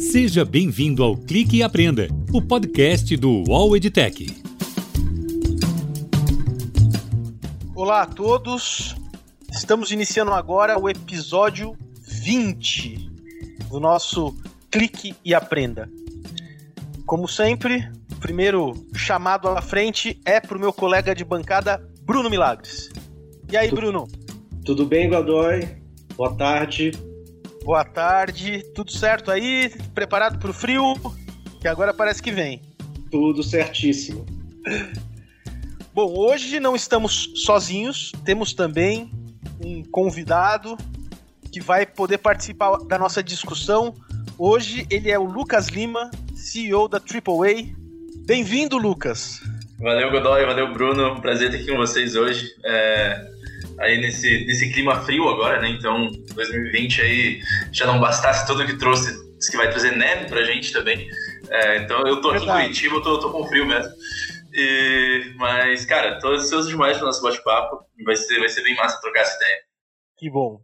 Seja 0.00 0.46
bem-vindo 0.46 1.04
ao 1.04 1.14
Clique 1.14 1.58
e 1.58 1.62
Aprenda, 1.62 2.08
o 2.32 2.40
podcast 2.40 3.14
do 3.18 3.44
UOL 3.46 3.76
EdTech. 3.76 4.34
Olá 7.74 8.00
a 8.00 8.06
todos, 8.06 8.96
estamos 9.52 9.90
iniciando 9.90 10.32
agora 10.32 10.80
o 10.80 10.88
episódio 10.88 11.76
20 12.00 13.10
do 13.68 13.78
nosso 13.78 14.34
Clique 14.70 15.14
e 15.22 15.34
Aprenda. 15.34 15.90
Como 17.04 17.28
sempre, 17.28 17.86
o 18.10 18.16
primeiro 18.16 18.72
chamado 18.94 19.48
à 19.48 19.60
frente 19.60 20.18
é 20.24 20.40
para 20.40 20.56
o 20.56 20.60
meu 20.60 20.72
colega 20.72 21.14
de 21.14 21.26
bancada, 21.26 21.86
Bruno 22.04 22.30
Milagres. 22.30 22.88
E 23.52 23.56
aí, 23.56 23.70
Bruno? 23.70 24.08
Tudo 24.64 24.86
bem, 24.86 25.10
Godoy? 25.10 25.68
Boa 26.16 26.34
tarde. 26.34 27.09
Boa 27.64 27.84
tarde, 27.84 28.64
tudo 28.74 28.90
certo 28.90 29.30
aí? 29.30 29.70
Preparado 29.94 30.38
para 30.38 30.50
o 30.50 30.54
frio? 30.54 30.94
Que 31.60 31.68
agora 31.68 31.92
parece 31.92 32.22
que 32.22 32.32
vem. 32.32 32.62
Tudo 33.10 33.42
certíssimo. 33.42 34.24
Bom, 35.92 36.14
hoje 36.16 36.58
não 36.58 36.74
estamos 36.74 37.32
sozinhos, 37.36 38.12
temos 38.24 38.54
também 38.54 39.10
um 39.62 39.82
convidado 39.84 40.78
que 41.52 41.60
vai 41.60 41.84
poder 41.84 42.18
participar 42.18 42.78
da 42.78 42.98
nossa 42.98 43.22
discussão. 43.22 43.94
Hoje 44.38 44.86
ele 44.90 45.10
é 45.10 45.18
o 45.18 45.24
Lucas 45.24 45.68
Lima, 45.68 46.10
CEO 46.34 46.88
da 46.88 46.98
AAA. 46.98 47.74
Bem-vindo, 48.24 48.78
Lucas. 48.78 49.42
Valeu, 49.78 50.10
Godoy, 50.10 50.46
valeu, 50.46 50.72
Bruno. 50.72 51.20
Prazer 51.20 51.48
estar 51.48 51.58
aqui 51.58 51.70
com 51.70 51.76
vocês 51.76 52.16
hoje. 52.16 52.54
É 52.64 53.39
aí 53.80 54.00
nesse, 54.00 54.44
nesse 54.44 54.72
clima 54.72 55.00
frio 55.04 55.28
agora, 55.28 55.60
né? 55.60 55.70
Então, 55.70 56.10
2020 56.34 57.02
aí 57.02 57.40
já 57.72 57.86
não 57.86 57.98
bastasse 57.98 58.46
tudo 58.46 58.66
que 58.66 58.76
trouxe, 58.78 59.12
que 59.50 59.56
vai 59.56 59.70
trazer 59.70 59.96
neve 59.96 60.28
pra 60.28 60.44
gente 60.44 60.72
também. 60.72 61.08
É, 61.48 61.78
então, 61.78 62.06
eu 62.06 62.20
tô 62.20 62.30
aqui 62.30 62.40
Verdade. 62.40 62.60
em 62.60 62.66
Curitiba, 62.66 62.96
eu 62.96 63.02
tô, 63.02 63.20
tô 63.20 63.32
com 63.32 63.46
frio 63.48 63.66
mesmo. 63.66 63.92
E, 64.52 65.32
mas, 65.36 65.86
cara, 65.86 66.18
tô 66.18 66.28
ansioso 66.28 66.68
demais 66.68 66.96
pro 66.96 67.06
nosso 67.06 67.22
bate-papo. 67.22 67.84
Vai 68.04 68.16
ser, 68.16 68.38
vai 68.38 68.48
ser 68.48 68.62
bem 68.62 68.76
massa 68.76 69.00
trocar 69.00 69.20
essa 69.20 69.36
ideia. 69.36 69.58
Que 70.16 70.30
bom. 70.30 70.60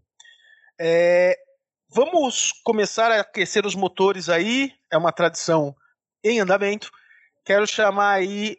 É, 0.78 1.36
vamos 1.88 2.52
começar 2.62 3.10
a 3.10 3.20
aquecer 3.20 3.64
os 3.64 3.74
motores 3.74 4.28
aí. 4.28 4.72
É 4.92 4.96
uma 4.96 5.12
tradição 5.12 5.74
em 6.22 6.40
andamento. 6.40 6.90
Quero 7.44 7.66
chamar 7.66 8.14
aí 8.14 8.58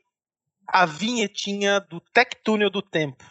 a 0.66 0.86
vinhetinha 0.86 1.80
do 1.80 2.00
Tech 2.00 2.36
Túnel 2.44 2.70
do 2.70 2.82
Tempo. 2.82 3.24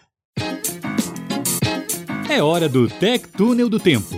É 2.29 2.43
hora 2.43 2.69
do 2.69 2.89
Tech 2.89 3.29
Túnel 3.29 3.69
do 3.69 3.79
Tempo. 3.79 4.17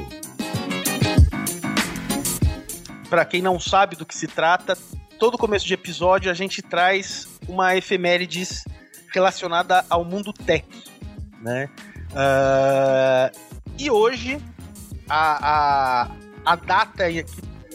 Para 3.10 3.24
quem 3.26 3.42
não 3.42 3.60
sabe 3.60 3.96
do 3.96 4.06
que 4.06 4.16
se 4.16 4.26
trata, 4.26 4.76
todo 5.18 5.36
começo 5.36 5.66
de 5.66 5.74
episódio 5.74 6.30
a 6.30 6.34
gente 6.34 6.62
traz 6.62 7.28
uma 7.46 7.76
efemérides 7.76 8.64
relacionada 9.12 9.84
ao 9.90 10.04
mundo 10.04 10.32
tech, 10.32 10.66
né? 11.42 11.68
Uh, 12.10 13.38
e 13.78 13.90
hoje 13.90 14.38
a, 15.06 16.06
a, 16.06 16.10
a 16.46 16.56
data 16.56 17.10
que 17.10 17.24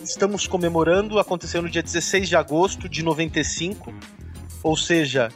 estamos 0.02 0.48
comemorando 0.48 1.20
aconteceu 1.20 1.62
no 1.62 1.70
dia 1.70 1.84
16 1.84 2.28
de 2.28 2.36
agosto 2.36 2.90
de 2.90 3.04
95, 3.04 3.94
ou 4.64 4.76
seja, 4.76 5.30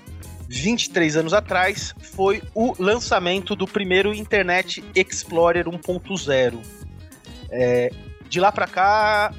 23 0.48 1.18
anos 1.18 1.34
atrás, 1.34 1.94
foi 2.00 2.42
o 2.56 2.74
lançamento 2.80 3.56
do 3.56 3.68
primeiro 3.68 4.14
Internet 4.14 4.84
Explorer 4.96 5.66
1.0. 5.66 6.60
É, 7.50 7.92
de 8.30 8.40
lá 8.40 8.52
para 8.52 8.68
cá 8.68 9.34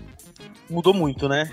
mudou 0.68 0.92
muito, 0.94 1.28
né? 1.28 1.50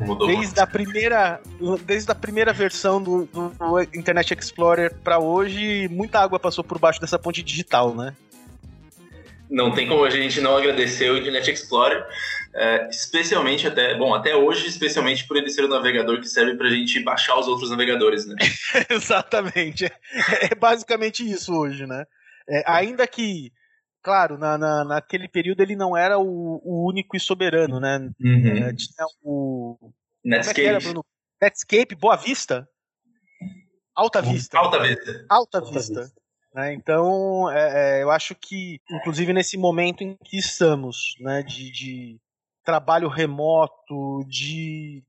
Mudou 0.00 0.26
desde 0.26 0.46
muito. 0.46 0.58
a 0.58 0.66
primeira 0.66 1.40
desde 1.84 2.10
a 2.10 2.14
primeira 2.14 2.52
versão 2.52 3.02
do, 3.02 3.26
do 3.26 3.80
Internet 3.94 4.32
Explorer 4.32 4.94
para 5.02 5.18
hoje 5.18 5.88
muita 5.88 6.20
água 6.20 6.38
passou 6.38 6.64
por 6.64 6.78
baixo 6.78 7.00
dessa 7.00 7.18
ponte 7.18 7.42
digital 7.42 7.94
né 7.94 8.14
não 9.50 9.72
tem 9.72 9.86
como 9.86 10.04
a 10.04 10.10
gente 10.10 10.40
não 10.40 10.56
agradecer 10.56 11.10
o 11.10 11.18
Internet 11.18 11.50
Explorer 11.50 12.04
é, 12.56 12.88
especialmente 12.88 13.66
até, 13.66 13.94
bom, 13.94 14.14
até 14.14 14.34
hoje, 14.34 14.66
especialmente 14.66 15.26
por 15.28 15.36
ele 15.36 15.50
ser 15.50 15.64
o 15.64 15.68
navegador 15.68 16.18
que 16.20 16.28
serve 16.28 16.56
para 16.56 16.68
a 16.68 16.70
gente 16.70 16.98
baixar 17.00 17.38
os 17.38 17.46
outros 17.46 17.70
navegadores, 17.70 18.26
né? 18.26 18.34
Exatamente. 18.88 19.84
É, 19.84 19.92
é, 20.46 20.54
basicamente 20.54 21.28
isso 21.28 21.54
hoje, 21.54 21.86
né? 21.86 22.06
É, 22.48 22.62
ainda 22.66 23.06
que, 23.06 23.52
claro, 24.02 24.38
na, 24.38 24.56
na, 24.56 24.84
naquele 24.84 25.28
período 25.28 25.60
ele 25.60 25.76
não 25.76 25.94
era 25.94 26.18
o, 26.18 26.62
o 26.64 26.88
único 26.88 27.14
e 27.14 27.20
soberano, 27.20 27.78
né? 27.78 27.98
Uhum. 28.18 28.64
É, 28.64 28.74
tinha 28.74 29.06
o. 29.22 29.92
Netscape. 30.24 30.62
É 30.62 30.64
era, 30.64 30.78
Bruno? 30.78 31.04
Netscape, 31.42 31.94
Boa 31.94 32.16
Vista. 32.16 32.66
Alta 33.94 34.22
Vista. 34.22 34.58
Alta 34.58 34.82
Vista. 34.82 35.26
Alta, 35.28 35.58
Alta 35.58 35.72
Vista. 35.72 36.00
Vista. 36.00 36.20
Né? 36.54 36.72
Então, 36.72 37.50
é, 37.50 37.98
é, 37.98 38.02
eu 38.02 38.10
acho 38.10 38.34
que, 38.34 38.80
inclusive 38.90 39.30
nesse 39.34 39.58
momento 39.58 40.02
em 40.02 40.16
que 40.24 40.38
estamos, 40.38 41.16
né, 41.20 41.42
de, 41.42 41.70
de 41.70 42.20
trabalho 42.66 43.08
remoto, 43.08 44.24
de 44.26 45.02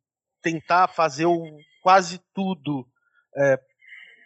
tentar 0.43 0.87
fazer 0.87 1.25
o, 1.25 1.43
quase 1.81 2.21
tudo 2.33 2.87
é, 3.35 3.59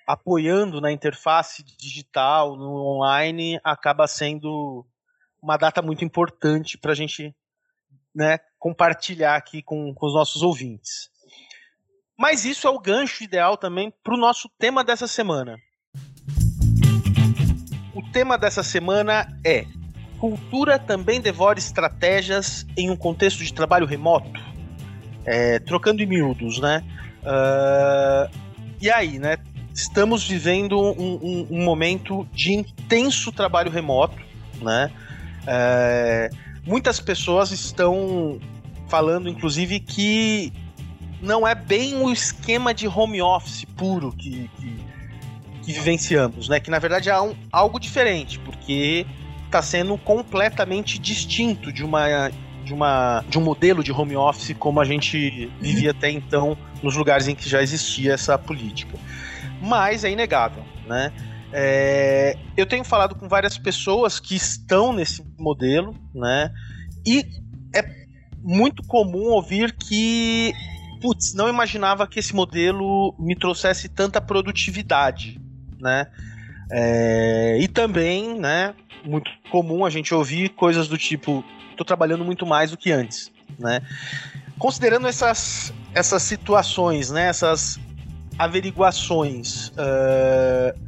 apoiando 0.06 0.82
na 0.82 0.92
interface 0.92 1.64
digital, 1.64 2.58
no 2.58 2.86
online, 2.86 3.58
acaba 3.64 4.06
sendo 4.06 4.86
uma 5.42 5.56
data 5.56 5.82
muito 5.82 6.04
importante 6.04 6.78
para 6.78 6.92
a 6.92 6.96
gente 6.96 7.34
né, 8.14 8.38
compartilhar 8.60 9.38
aqui 9.38 9.64
com, 9.64 9.94
com 9.94 10.06
os 10.06 10.14
nossos 10.14 10.42
ouvintes. 10.42 11.10
Mas 12.20 12.44
isso 12.44 12.68
é 12.68 12.70
o 12.70 12.80
gancho 12.80 13.24
ideal 13.24 13.56
também 13.56 13.92
para 14.04 14.14
o 14.14 14.18
nosso 14.18 14.50
tema 14.60 14.84
dessa 14.84 15.08
semana. 15.08 15.58
O 17.96 18.12
tema 18.12 18.38
dessa 18.38 18.62
semana 18.62 19.26
é 19.46 19.66
cultura 20.22 20.78
também 20.78 21.20
devora 21.20 21.58
estratégias 21.58 22.64
em 22.78 22.92
um 22.92 22.96
contexto 22.96 23.44
de 23.44 23.52
trabalho 23.52 23.88
remoto? 23.88 24.40
É, 25.26 25.58
trocando 25.58 26.04
em 26.04 26.06
miúdos, 26.06 26.60
né? 26.60 26.84
Uh, 27.24 28.32
e 28.80 28.92
aí, 28.92 29.18
né? 29.18 29.38
Estamos 29.74 30.28
vivendo 30.28 30.80
um, 30.80 31.18
um, 31.24 31.48
um 31.50 31.64
momento 31.64 32.28
de 32.32 32.54
intenso 32.54 33.32
trabalho 33.32 33.72
remoto, 33.72 34.22
né? 34.62 34.92
É, 35.48 36.30
muitas 36.68 37.00
pessoas 37.00 37.52
estão 37.52 38.40
falando, 38.88 39.28
inclusive, 39.28 39.80
que 39.80 40.54
não 41.20 41.48
é 41.48 41.56
bem 41.56 41.96
o 41.96 42.12
esquema 42.12 42.76
de 42.76 42.88
home 42.88 43.22
office 43.24 43.66
puro 43.66 44.12
que, 44.12 44.50
que, 44.58 44.86
que 45.64 45.72
vivenciamos, 45.72 46.48
né? 46.48 46.60
Que 46.60 46.70
na 46.70 46.78
verdade 46.78 47.10
é 47.10 47.20
um, 47.20 47.34
algo 47.52 47.80
diferente, 47.80 48.38
porque 48.40 49.08
está 49.52 49.62
sendo 49.62 49.98
completamente 49.98 50.98
distinto 50.98 51.74
de 51.74 51.84
uma 51.84 52.32
de, 52.64 52.74
uma, 52.74 53.26
de 53.28 53.38
um 53.38 53.42
modelo 53.42 53.84
de 53.84 53.92
home 53.92 54.16
office 54.16 54.56
como 54.58 54.80
a 54.80 54.86
gente 54.86 55.52
vivia 55.60 55.92
até 55.92 56.10
então 56.10 56.58
nos 56.82 56.96
lugares 56.96 57.28
em 57.28 57.36
que 57.36 57.50
já 57.50 57.62
existia 57.62 58.14
essa 58.14 58.38
política. 58.38 58.98
Mas 59.62 60.04
é 60.04 60.12
inegável, 60.12 60.64
né? 60.88 61.12
É, 61.52 62.38
eu 62.56 62.66
tenho 62.66 62.84
falado 62.86 63.16
com 63.16 63.28
várias 63.28 63.58
pessoas 63.58 64.20
que 64.20 64.36
estão 64.36 64.94
nesse 64.94 65.22
modelo, 65.38 65.94
né? 66.16 66.52
E 67.06 67.26
é 67.76 67.84
muito 68.42 68.84
comum 68.84 69.32
ouvir 69.32 69.74
que, 69.74 70.54
putz, 71.02 71.34
não 71.34 71.50
imaginava 71.50 72.08
que 72.08 72.20
esse 72.20 72.34
modelo 72.34 73.14
me 73.20 73.36
trouxesse 73.36 73.90
tanta 73.90 74.22
produtividade, 74.22 75.42
né? 75.80 76.08
É, 76.72 77.58
e 77.60 77.68
também, 77.68 78.40
né, 78.40 78.74
muito 79.04 79.30
comum 79.52 79.86
a 79.86 79.90
gente 79.90 80.14
ouvir 80.14 80.50
coisas 80.50 80.88
do 80.88 80.98
tipo: 80.98 81.44
estou 81.72 81.86
trabalhando 81.86 82.24
muito 82.24 82.46
mais 82.46 82.72
do 82.72 82.78
que 82.78 82.92
antes, 82.92 83.32
né? 83.60 83.82
Considerando 84.58 85.08
essas, 85.08 85.74
essas 85.94 86.24
situações, 86.24 87.12
né, 87.12 87.28
essas 87.28 87.80
averiguações, 88.38 89.70
uh, 89.70 90.80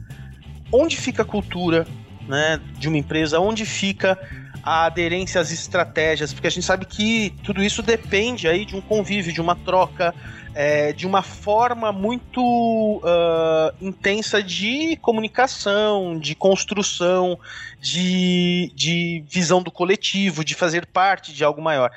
onde 0.72 0.96
fica 0.96 1.24
a 1.24 1.26
cultura 1.26 1.86
né, 2.28 2.60
de 2.78 2.88
uma 2.88 2.98
empresa? 2.98 3.40
Onde 3.40 3.66
fica 3.66 4.18
a 4.64 4.86
aderência 4.86 5.42
às 5.42 5.52
estratégias? 5.52 6.34
Porque 6.34 6.48
a 6.48 6.50
gente 6.50 6.66
sabe 6.66 6.86
que 6.86 7.32
tudo 7.44 7.62
isso 7.62 7.84
depende 7.84 8.48
aí 8.48 8.66
de 8.66 8.76
um 8.76 8.82
convívio, 8.82 9.34
de 9.34 9.42
uma 9.42 9.56
troca, 9.56 10.16
é, 10.56 10.94
de 10.94 11.06
uma 11.06 11.22
forma 11.22 11.92
muito 11.92 12.42
uh, 12.42 13.76
intensa 13.82 14.42
de 14.42 14.96
comunicação, 14.98 16.18
de 16.18 16.36
construção, 16.36 17.40
de, 17.80 18.72
de 18.76 19.24
visão 19.28 19.62
do 19.62 19.72
coletivo, 19.72 20.46
de 20.46 20.56
fazer 20.56 20.86
parte 20.86 21.34
de 21.34 21.44
algo 21.44 21.62
maior. 21.62 21.92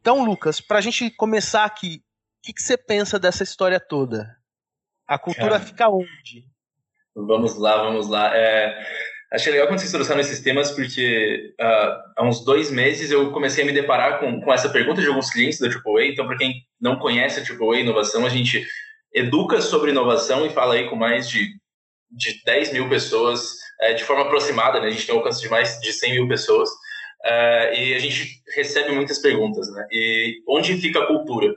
Então, 0.00 0.24
Lucas, 0.24 0.60
para 0.60 0.78
a 0.78 0.82
gente 0.82 1.10
começar 1.10 1.64
aqui, 1.64 2.02
o 2.38 2.52
que, 2.52 2.62
você 2.62 2.76
pensa 2.76 3.18
dessa 3.18 3.42
história 3.42 3.80
toda? 3.80 4.36
A 5.06 5.18
cultura 5.18 5.50
Cara, 5.50 5.60
fica 5.60 5.88
onde? 5.88 6.46
Vamos 7.14 7.58
lá, 7.58 7.82
vamos 7.82 8.08
lá. 8.08 8.34
É, 8.34 8.78
Achei 9.30 9.52
legal 9.52 9.68
quando 9.68 9.78
vocês 9.78 9.92
trouxeram 9.92 10.20
esses 10.20 10.40
temas, 10.40 10.70
porque 10.70 11.54
uh, 11.60 12.12
há 12.16 12.26
uns 12.26 12.42
dois 12.44 12.70
meses 12.70 13.10
eu 13.10 13.30
comecei 13.30 13.62
a 13.62 13.66
me 13.66 13.72
deparar 13.72 14.20
com, 14.20 14.40
com 14.40 14.52
essa 14.52 14.70
pergunta 14.70 15.02
de 15.02 15.08
alguns 15.08 15.30
clientes 15.30 15.58
da 15.58 15.68
AAA. 15.68 16.06
Então, 16.06 16.26
para 16.26 16.38
quem 16.38 16.64
não 16.80 16.98
conhece 16.98 17.38
a 17.38 17.42
AAA 17.42 17.80
Inovação, 17.80 18.24
a 18.24 18.30
gente 18.30 18.66
educa 19.14 19.60
sobre 19.60 19.90
inovação 19.90 20.46
e 20.46 20.50
fala 20.50 20.74
aí 20.74 20.88
com 20.88 20.96
mais 20.96 21.28
de, 21.28 21.48
de 22.10 22.42
10 22.44 22.72
mil 22.72 22.88
pessoas 22.88 23.54
é, 23.80 23.92
de 23.92 24.04
forma 24.04 24.22
aproximada, 24.22 24.80
né? 24.80 24.86
A 24.86 24.90
gente 24.90 25.06
tem 25.06 25.14
um 25.14 25.18
alcance 25.18 25.40
de 25.40 25.48
mais 25.48 25.78
de 25.78 25.92
100 25.92 26.12
mil 26.12 26.28
pessoas. 26.28 26.68
Uh, 27.24 27.74
e 27.74 27.94
a 27.94 27.98
gente 27.98 28.42
recebe 28.54 28.92
muitas 28.92 29.18
perguntas, 29.18 29.70
né? 29.72 29.86
E 29.90 30.40
onde 30.48 30.80
fica 30.80 31.00
a 31.00 31.06
cultura? 31.06 31.52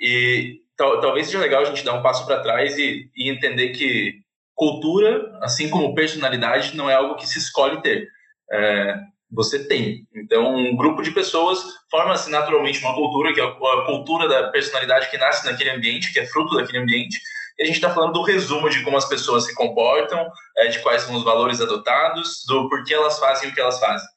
E 0.00 0.60
tal, 0.76 1.00
talvez 1.00 1.26
seja 1.26 1.38
legal 1.38 1.62
a 1.62 1.64
gente 1.64 1.84
dar 1.84 1.94
um 1.94 2.02
passo 2.02 2.26
para 2.26 2.42
trás 2.42 2.76
e, 2.76 3.08
e, 3.16 3.30
entender 3.30 3.70
que 3.70 4.14
cultura, 4.56 5.38
assim 5.42 5.68
como 5.68 5.94
personalidade, 5.94 6.76
não 6.76 6.90
é 6.90 6.94
algo 6.94 7.14
que 7.14 7.28
se 7.28 7.38
escolhe 7.38 7.80
ter. 7.82 8.08
É, 8.50 8.96
você 9.30 9.68
tem. 9.68 10.06
Então, 10.14 10.56
um 10.56 10.74
grupo 10.74 11.02
de 11.02 11.10
pessoas 11.10 11.62
forma-se 11.90 12.30
naturalmente 12.30 12.80
uma 12.80 12.94
cultura, 12.94 13.34
que 13.34 13.40
é 13.40 13.44
a 13.44 13.84
cultura 13.84 14.26
da 14.28 14.48
personalidade 14.48 15.10
que 15.10 15.18
nasce 15.18 15.44
naquele 15.44 15.70
ambiente, 15.70 16.12
que 16.12 16.18
é 16.18 16.26
fruto 16.26 16.56
daquele 16.56 16.78
ambiente. 16.78 17.20
E 17.58 17.62
a 17.62 17.66
gente 17.66 17.76
está 17.76 17.90
falando 17.90 18.14
do 18.14 18.22
resumo 18.22 18.68
de 18.70 18.82
como 18.82 18.96
as 18.96 19.08
pessoas 19.08 19.44
se 19.44 19.54
comportam, 19.54 20.26
é, 20.56 20.68
de 20.68 20.78
quais 20.80 21.02
são 21.02 21.14
os 21.14 21.24
valores 21.24 21.60
adotados, 21.60 22.44
do 22.46 22.68
porquê 22.68 22.94
elas 22.94 23.18
fazem 23.18 23.50
o 23.50 23.54
que 23.54 23.60
elas 23.60 23.78
fazem. 23.78 24.08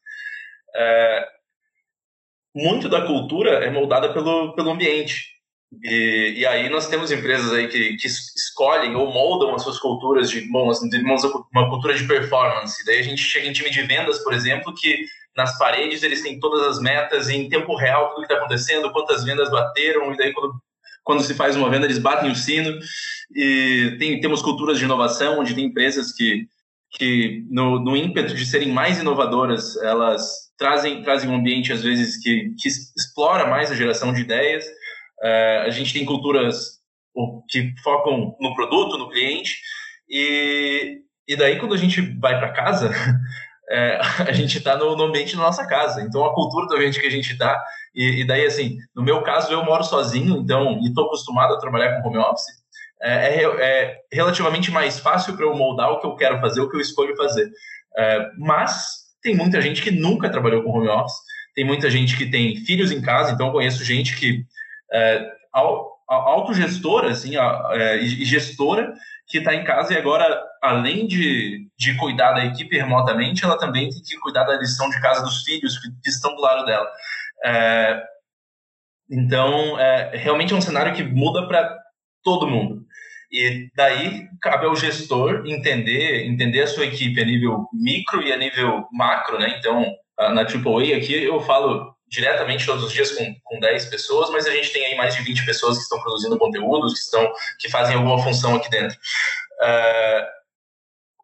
É, 0.76 1.28
muito 2.56 2.88
da 2.88 3.06
cultura 3.06 3.66
é 3.66 3.70
moldada 3.70 4.14
pelo, 4.14 4.54
pelo 4.56 4.72
ambiente. 4.72 5.39
E, 5.84 6.34
e, 6.38 6.46
aí 6.48 6.68
nós 6.68 6.88
temos 6.88 7.12
empresas 7.12 7.54
aí 7.54 7.68
que, 7.68 7.96
que 7.96 8.08
escolhem 8.08 8.96
ou 8.96 9.14
moldam 9.14 9.54
as 9.54 9.62
suas 9.62 9.78
culturas 9.78 10.30
de, 10.30 10.42
bom, 10.50 10.72
uma 11.54 11.70
cultura 11.70 11.94
de 11.94 12.08
performance. 12.08 12.84
Daí 12.86 13.00
a 13.00 13.04
gente 13.04 13.22
chega 13.22 13.48
em 13.48 13.54
time 13.54 13.70
de 13.70 13.84
vendas, 13.84 14.24
por 14.24 14.34
exemplo, 14.34 14.74
que 14.74 15.06
nas 15.38 15.58
paredes 15.60 16.02
eles 16.02 16.24
têm 16.24 16.40
todas 16.40 16.66
as 16.68 16.82
metas 16.82 17.30
em 17.30 17.48
tempo 17.48 17.76
real, 17.76 18.10
tudo 18.10 18.26
que 18.26 18.34
está 18.34 18.38
acontecendo, 18.38 18.92
quantas 18.92 19.24
vendas 19.24 19.50
bateram, 19.52 20.12
e 20.12 20.18
daí 20.18 20.34
quando, 20.34 20.54
quando 21.04 21.24
se 21.24 21.36
faz 21.36 21.56
uma 21.56 21.70
venda 21.70 21.86
eles 21.86 22.00
batem 22.00 22.32
o 22.32 22.36
sino. 22.36 22.78
E 23.36 23.96
tem, 24.00 24.20
temos 24.20 24.42
culturas 24.42 24.80
de 24.80 24.86
inovação, 24.86 25.40
onde 25.40 25.54
tem 25.54 25.66
empresas 25.66 26.12
que, 26.12 26.48
que 26.92 27.46
no, 27.48 27.80
no 27.80 27.96
ímpeto 27.96 28.34
de 28.34 28.46
serem 28.46 28.72
mais 28.72 29.00
inovadoras, 29.00 29.78
elas 29.78 30.50
trazem, 30.58 31.04
trazem 31.04 31.30
um 31.30 31.36
ambiente, 31.36 31.72
às 31.72 31.84
vezes, 31.84 32.18
que, 32.22 32.54
que 32.60 32.68
explora 32.68 33.48
mais 33.48 33.72
a 33.72 33.76
geração 33.76 34.12
de 34.12 34.22
ideias. 34.22 34.66
É, 35.24 35.64
a 35.66 35.70
gente 35.70 35.94
tem 35.94 36.06
culturas 36.06 36.80
que 37.50 37.74
focam 37.84 38.36
no 38.40 38.56
produto, 38.56 38.98
no 38.98 39.10
cliente, 39.10 39.58
e, 40.10 41.00
e 41.28 41.36
daí 41.36 41.60
quando 41.60 41.74
a 41.74 41.78
gente 41.78 42.02
vai 42.20 42.38
para 42.40 42.54
casa, 42.54 42.92
é, 43.70 44.00
a 44.28 44.32
gente 44.32 44.58
está 44.58 44.78
no, 44.78 44.96
no, 44.96 45.04
ambiente 45.04 45.36
da 45.36 45.44
nossa 45.44 45.66
casa. 45.68 46.02
Então 46.02 46.26
a 46.26 46.34
cultura 46.34 46.68
do 46.68 46.76
ambiente 46.76 47.00
que 47.00 47.08
a 47.08 47.12
gente 47.12 47.34
está, 47.34 47.62
e, 47.94 48.22
e, 48.22 48.28
daí 48.28 48.46
assim, 48.46 48.78
no 48.96 49.04
meu 49.04 49.22
caso 49.22 49.52
eu 49.52 49.64
moro 49.64 49.84
sozinho, 49.84 50.38
então, 50.38 50.80
e 50.82 50.88
estou 50.88 51.06
acostumado 51.06 51.54
a 51.54 51.60
trabalhar 51.60 52.02
com 52.02 52.10
home 52.10 52.18
office, 52.18 52.46
é, 53.02 53.44
é, 53.44 53.44
é 53.44 53.98
relativamente 54.12 54.72
mais 54.72 55.00
fácil 55.00 55.36
para 55.36 55.46
eu 55.46 55.56
moldar 55.56 55.92
o 55.92 56.00
que 56.00 56.08
eu 56.08 56.16
quero 56.16 56.40
fazer, 56.40 56.62
o 56.62 56.70
que 56.70 56.78
eu 56.78 56.82
escolho 56.82 57.16
fazer. 57.16 57.50
É, 57.98 58.30
mas 58.38 59.10
tem 59.22 59.36
muita 59.36 59.62
gente 59.62 59.82
que 59.82 59.92
nunca 59.92 60.30
trabalhou 60.30 60.64
com 60.64 60.72
home 60.72 60.90
office, 60.90 61.18
tem 61.56 61.66
muita 61.66 61.90
gente 61.90 62.16
que 62.18 62.30
tem 62.30 62.56
filhos 62.58 62.92
em 62.92 63.02
casa, 63.02 63.34
então 63.34 63.48
eu 63.48 63.54
conheço 63.54 63.84
gente 63.84 64.16
que 64.18 64.46
é, 64.92 65.32
autogestora 66.08 67.12
assim, 67.12 67.36
é, 67.38 67.98
e 67.98 68.26
gestora 68.26 68.94
que 69.28 69.38
está 69.38 69.54
em 69.54 69.64
casa 69.64 69.94
e 69.94 69.98
agora, 69.98 70.44
além 70.62 71.06
de, 71.06 71.68
de 71.78 71.96
cuidar 71.98 72.34
da 72.34 72.46
equipe 72.46 72.76
remotamente, 72.76 73.46
ela 73.46 73.60
também 73.60 73.90
tem 73.90 74.02
que 74.02 74.18
cuidar 74.20 74.44
da 74.44 74.58
lição 74.58 74.90
de 74.90 75.00
casa 75.00 75.24
dos 75.24 75.44
filhos 75.44 75.78
que, 75.78 76.10
estão 76.10 76.36
do 76.36 76.42
lado 76.42 76.66
dela. 76.66 76.92
É, 77.46 78.04
então, 79.10 79.80
é, 79.80 80.18
realmente 80.18 80.52
é 80.52 80.56
um 80.56 80.62
cenário 80.62 80.94
que 80.96 81.04
muda 81.04 81.48
para 81.48 81.78
todo 82.24 82.48
mundo. 82.48 82.84
E 83.32 83.70
daí 83.76 84.28
cabe 84.42 84.66
ao 84.66 84.76
gestor 84.76 85.44
entender, 85.46 86.26
entender 86.26 86.64
a 86.64 86.68
sua 86.68 86.86
equipe 86.86 87.22
a 87.22 87.26
nível 87.26 87.68
micro 87.72 88.24
e 88.24 88.34
a 88.34 88.38
nível 88.38 88.88
macro, 88.92 89.38
né? 89.38 89.56
Então, 89.60 89.86
na 90.18 90.42
AAA 90.42 90.98
aqui 90.98 91.24
eu 91.24 91.40
falo 91.40 91.96
diretamente 92.10 92.66
todos 92.66 92.84
os 92.84 92.92
dias 92.92 93.12
com, 93.12 93.36
com 93.44 93.60
10 93.60 93.86
pessoas, 93.86 94.30
mas 94.32 94.46
a 94.48 94.52
gente 94.52 94.74
tem 94.74 94.86
aí 94.86 94.96
mais 94.96 95.16
de 95.16 95.24
20 95.24 95.46
pessoas 95.46 95.78
que 95.78 95.84
estão 95.84 96.02
produzindo 96.02 96.38
conteúdos, 96.38 96.94
que, 96.94 97.00
estão, 97.00 97.32
que 97.60 97.70
fazem 97.70 97.96
alguma 97.96 98.22
função 98.22 98.56
aqui 98.56 98.70
dentro. 98.70 98.98
Uh, 99.62 100.40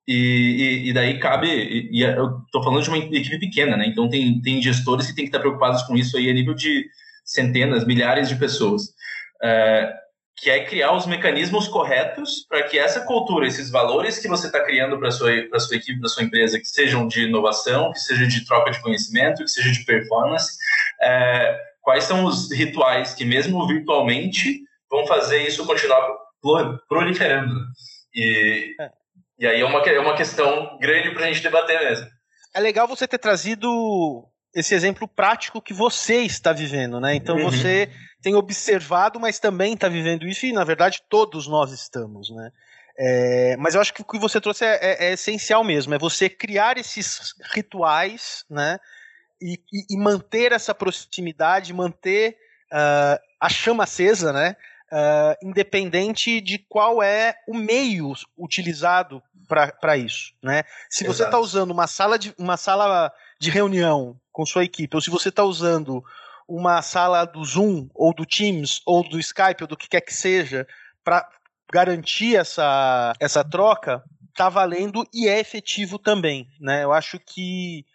e, 0.08 0.84
e, 0.90 0.94
daí 0.94 1.20
cabe, 1.20 1.48
e, 1.48 1.90
e 2.00 2.04
eu 2.04 2.40
estou 2.46 2.64
falando 2.64 2.84
de 2.84 2.90
uma 2.90 2.98
equipe 2.98 3.40
pequena, 3.40 3.76
né? 3.76 3.88
Então 3.88 4.08
tem, 4.08 4.40
tem 4.42 4.62
gestores 4.62 5.08
que 5.08 5.16
têm 5.16 5.26
que 5.26 5.30
estar 5.30 5.40
preocupados 5.40 5.82
com 5.84 5.96
isso 5.96 6.16
aí 6.16 6.30
a 6.30 6.34
nível 6.34 6.54
de 6.54 6.86
centenas, 7.24 7.86
milhares 7.86 8.30
de 8.30 8.36
pessoas. 8.36 8.84
Uh, 9.44 10.05
que 10.38 10.50
é 10.50 10.66
criar 10.66 10.92
os 10.92 11.06
mecanismos 11.06 11.68
corretos 11.68 12.46
para 12.50 12.64
que 12.64 12.78
essa 12.78 13.02
cultura, 13.02 13.48
esses 13.48 13.70
valores 13.70 14.20
que 14.20 14.28
você 14.28 14.48
está 14.48 14.64
criando 14.64 15.00
para 15.00 15.10
sua 15.10 15.32
para 15.50 15.60
sua 15.60 15.78
equipe, 15.78 16.00
para 16.00 16.10
sua 16.10 16.24
empresa, 16.24 16.60
que 16.60 16.66
sejam 16.66 17.08
de 17.08 17.24
inovação, 17.24 17.92
que 17.92 18.00
seja 18.00 18.28
de 18.28 18.46
troca 18.46 18.72
de 18.72 18.82
conhecimento, 18.82 19.44
que 19.44 19.50
seja 19.50 19.72
de 19.72 19.86
performance, 19.86 20.58
é, 21.02 21.58
quais 21.82 22.04
são 22.04 22.26
os 22.26 22.52
rituais 22.52 23.14
que 23.14 23.24
mesmo 23.24 23.66
virtualmente 23.66 24.62
vão 24.90 25.08
fazer 25.08 25.48
isso 25.48 25.66
continuar 25.66 26.06
proliferando? 26.90 27.56
E, 28.14 28.76
é. 28.80 28.90
e 29.40 29.48
aí 29.48 29.62
é 29.62 29.66
uma 29.66 29.80
é 29.80 30.00
uma 30.00 30.18
questão 30.18 30.78
grande 30.80 31.12
para 31.12 31.26
a 31.26 31.28
gente 31.28 31.42
debater 31.42 31.80
mesmo. 31.80 32.08
É 32.54 32.60
legal 32.60 32.88
você 32.88 33.08
ter 33.08 33.20
trazido 33.20 34.28
esse 34.54 34.74
exemplo 34.74 35.08
prático 35.08 35.62
que 35.62 35.74
você 35.74 36.22
está 36.22 36.54
vivendo, 36.54 37.00
né? 37.00 37.16
Então 37.16 37.36
uhum. 37.36 37.52
você 37.52 37.90
tem 38.26 38.34
observado, 38.34 39.20
mas 39.20 39.38
também 39.38 39.76
está 39.76 39.88
vivendo 39.88 40.28
isso, 40.28 40.48
e 40.48 40.52
na 40.52 40.64
verdade 40.64 41.04
todos 41.08 41.46
nós 41.46 41.72
estamos, 41.72 42.32
né? 42.32 42.52
É, 42.98 43.56
mas 43.58 43.76
eu 43.76 43.82
acho 43.82 43.94
que 43.94 44.02
o 44.02 44.06
que 44.06 44.18
você 44.18 44.42
trouxe 44.42 44.66
é, 44.66 44.80
é, 44.82 45.06
é, 45.06 45.14
essencial 45.14 45.64
mesmo, 45.64 45.94
é 45.94 46.00
você 46.00 46.28
criar 46.28 46.76
esses 46.76 47.36
rituais, 47.54 48.44
né? 48.50 48.80
E, 49.40 49.62
e, 49.72 49.94
e 49.94 49.98
manter 50.00 50.52
essa 50.52 50.74
proximidade, 50.74 51.72
manter 51.72 52.36
uh, 52.74 53.22
a 53.40 53.48
chama 53.48 53.84
acesa, 53.84 54.34
né? 54.34 54.56
Uh, 54.92 55.48
independente 55.48 56.42
de 56.42 56.58
qual 56.58 57.04
é 57.04 57.36
o 57.48 57.54
meio 57.54 58.12
utilizado 58.36 59.22
para 59.48 59.98
isso, 59.98 60.34
né? 60.42 60.64
Se 60.90 61.06
você 61.06 61.26
está 61.26 61.38
usando 61.38 61.70
uma 61.70 61.86
sala 61.86 62.18
de 62.18 62.34
uma 62.40 62.58
sala 62.58 63.14
de 63.40 63.52
reunião 63.52 64.20
com 64.32 64.44
sua 64.48 64.64
equipe, 64.64 64.96
ou 64.96 65.02
se 65.02 65.12
você 65.12 65.30
está 65.30 65.44
usando 65.44 66.04
uma 66.48 66.82
sala 66.82 67.26
do 67.26 67.44
Zoom, 67.44 67.90
ou 67.94 68.14
do 68.14 68.26
Teams, 68.26 68.82
ou 68.86 69.08
do 69.08 69.20
Skype, 69.20 69.62
ou 69.62 69.68
do 69.68 69.78
que 69.78 69.90
quer 69.90 70.02
que 70.02 70.14
seja, 70.14 70.68
para 71.04 71.28
garantir 71.72 72.36
essa, 72.36 73.14
essa 73.20 73.44
troca, 73.44 74.04
tá 74.36 74.50
valendo 74.50 75.08
e 75.14 75.28
é 75.28 75.40
efetivo 75.40 75.98
também. 75.98 76.48
Né? 76.60 76.84
Eu 76.84 76.92
acho 76.92 77.20
que 77.20 77.86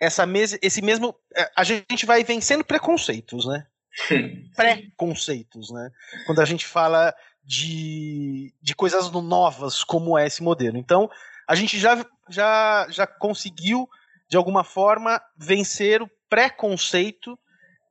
essa 0.00 0.24
mes 0.24 0.58
esse 0.62 0.80
mesmo. 0.80 1.14
É, 1.36 1.50
a 1.56 1.64
gente 1.64 2.06
vai 2.06 2.22
vencendo 2.22 2.64
preconceitos, 2.64 3.46
né? 3.46 3.66
Preconceitos, 4.54 5.70
né? 5.70 5.90
Quando 6.24 6.40
a 6.40 6.44
gente 6.44 6.64
fala 6.64 7.12
de, 7.42 8.54
de 8.62 8.74
coisas 8.74 9.10
novas 9.10 9.82
como 9.82 10.16
é 10.16 10.26
esse 10.26 10.42
modelo. 10.42 10.76
Então, 10.76 11.10
a 11.48 11.54
gente 11.54 11.78
já, 11.78 12.04
já, 12.28 12.86
já 12.90 13.06
conseguiu 13.06 13.88
de 14.28 14.36
alguma 14.36 14.62
forma, 14.62 15.20
vencer 15.36 16.02
o 16.02 16.10
preconceito 16.28 17.38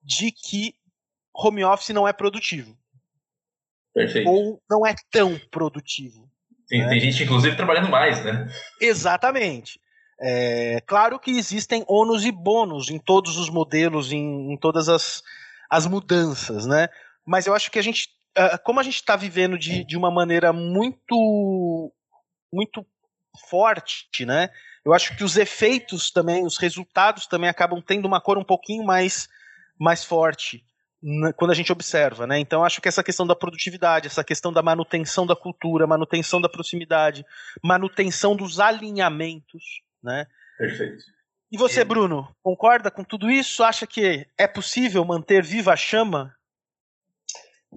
de 0.07 0.31
que 0.31 0.73
home 1.35 1.63
office 1.65 1.89
não 1.89 2.07
é 2.07 2.13
produtivo. 2.13 2.75
Perfeito. 3.93 4.29
Ou 4.29 4.61
não 4.69 4.85
é 4.85 4.95
tão 5.11 5.37
produtivo. 5.51 6.31
Tem, 6.67 6.81
né? 6.81 6.89
tem 6.89 6.99
gente, 6.99 7.23
inclusive, 7.23 7.57
trabalhando 7.57 7.89
mais, 7.89 8.23
né? 8.23 8.47
Exatamente. 8.79 9.79
É, 10.19 10.81
claro 10.87 11.19
que 11.19 11.31
existem 11.31 11.83
ônus 11.87 12.25
e 12.25 12.31
bônus 12.31 12.89
em 12.89 12.97
todos 12.97 13.37
os 13.37 13.49
modelos, 13.49 14.11
em, 14.11 14.53
em 14.53 14.57
todas 14.57 14.87
as, 14.87 15.21
as 15.69 15.85
mudanças, 15.85 16.65
né? 16.65 16.87
Mas 17.25 17.45
eu 17.45 17.53
acho 17.53 17.69
que 17.69 17.77
a 17.77 17.81
gente, 17.81 18.09
ah, 18.35 18.57
como 18.57 18.79
a 18.79 18.83
gente 18.83 18.95
está 18.95 19.15
vivendo 19.15 19.57
de, 19.57 19.83
de 19.83 19.97
uma 19.97 20.09
maneira 20.09 20.53
muito, 20.53 21.93
muito 22.51 22.85
forte, 23.49 24.25
né? 24.25 24.49
Eu 24.85 24.93
acho 24.93 25.17
que 25.17 25.23
os 25.23 25.35
efeitos 25.35 26.09
também, 26.11 26.45
os 26.45 26.57
resultados 26.57 27.27
também 27.27 27.49
acabam 27.49 27.81
tendo 27.81 28.05
uma 28.05 28.21
cor 28.21 28.37
um 28.37 28.43
pouquinho 28.43 28.85
mais, 28.85 29.27
mais 29.79 30.03
forte 30.03 30.63
quando 31.35 31.51
a 31.51 31.53
gente 31.53 31.71
observa, 31.71 32.25
né? 32.25 32.39
Então 32.39 32.63
acho 32.63 32.81
que 32.81 32.87
essa 32.87 33.03
questão 33.03 33.25
da 33.25 33.35
produtividade, 33.35 34.07
essa 34.07 34.23
questão 34.23 34.51
da 34.51 34.63
manutenção 34.63 35.25
da 35.25 35.35
cultura, 35.35 35.85
manutenção 35.85 36.41
da 36.41 36.49
proximidade, 36.49 37.25
manutenção 37.63 38.35
dos 38.35 38.59
alinhamentos, 38.59 39.81
né? 40.03 40.25
Perfeito. 40.57 41.03
E 41.51 41.57
você, 41.57 41.85
Bruno, 41.85 42.27
concorda 42.43 42.91
com 42.91 43.03
tudo 43.03 43.29
isso? 43.29 43.63
Acha 43.63 43.87
que 43.87 44.27
é 44.37 44.47
possível 44.47 45.05
manter 45.05 45.43
viva 45.43 45.71
a 45.71 45.77
chama? 45.77 46.35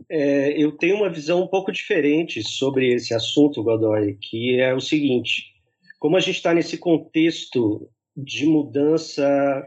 É, 0.08 0.60
eu 0.60 0.72
tenho 0.72 0.96
uma 0.96 1.10
visão 1.10 1.42
um 1.42 1.46
pouco 1.46 1.70
diferente 1.70 2.42
sobre 2.42 2.92
esse 2.92 3.14
assunto, 3.14 3.62
Godoy, 3.62 4.16
que 4.20 4.58
é 4.60 4.74
o 4.74 4.80
seguinte: 4.80 5.52
como 5.98 6.16
a 6.16 6.20
gente 6.20 6.36
está 6.36 6.54
nesse 6.54 6.78
contexto 6.78 7.88
de 8.16 8.46
mudança 8.46 9.66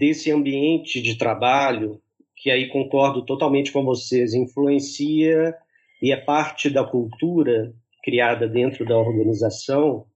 desse 0.00 0.32
ambiente 0.32 1.02
de 1.02 1.18
trabalho, 1.18 2.00
que 2.34 2.50
aí 2.50 2.70
concordo 2.70 3.22
totalmente 3.22 3.70
com 3.70 3.84
vocês, 3.84 4.32
influencia 4.32 5.54
e 6.02 6.10
é 6.10 6.16
parte 6.16 6.70
da 6.70 6.82
cultura 6.82 7.74
criada 8.02 8.48
dentro 8.48 8.86
da 8.86 8.96
organização, 8.96 10.06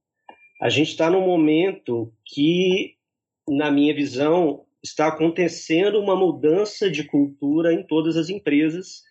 a 0.58 0.70
gente 0.70 0.88
está 0.88 1.10
num 1.10 1.26
momento 1.26 2.10
que, 2.24 2.94
na 3.46 3.70
minha 3.70 3.94
visão, 3.94 4.64
está 4.82 5.08
acontecendo 5.08 6.00
uma 6.00 6.16
mudança 6.16 6.90
de 6.90 7.04
cultura 7.04 7.74
em 7.74 7.82
todas 7.82 8.16
as 8.16 8.30
empresas 8.30 9.02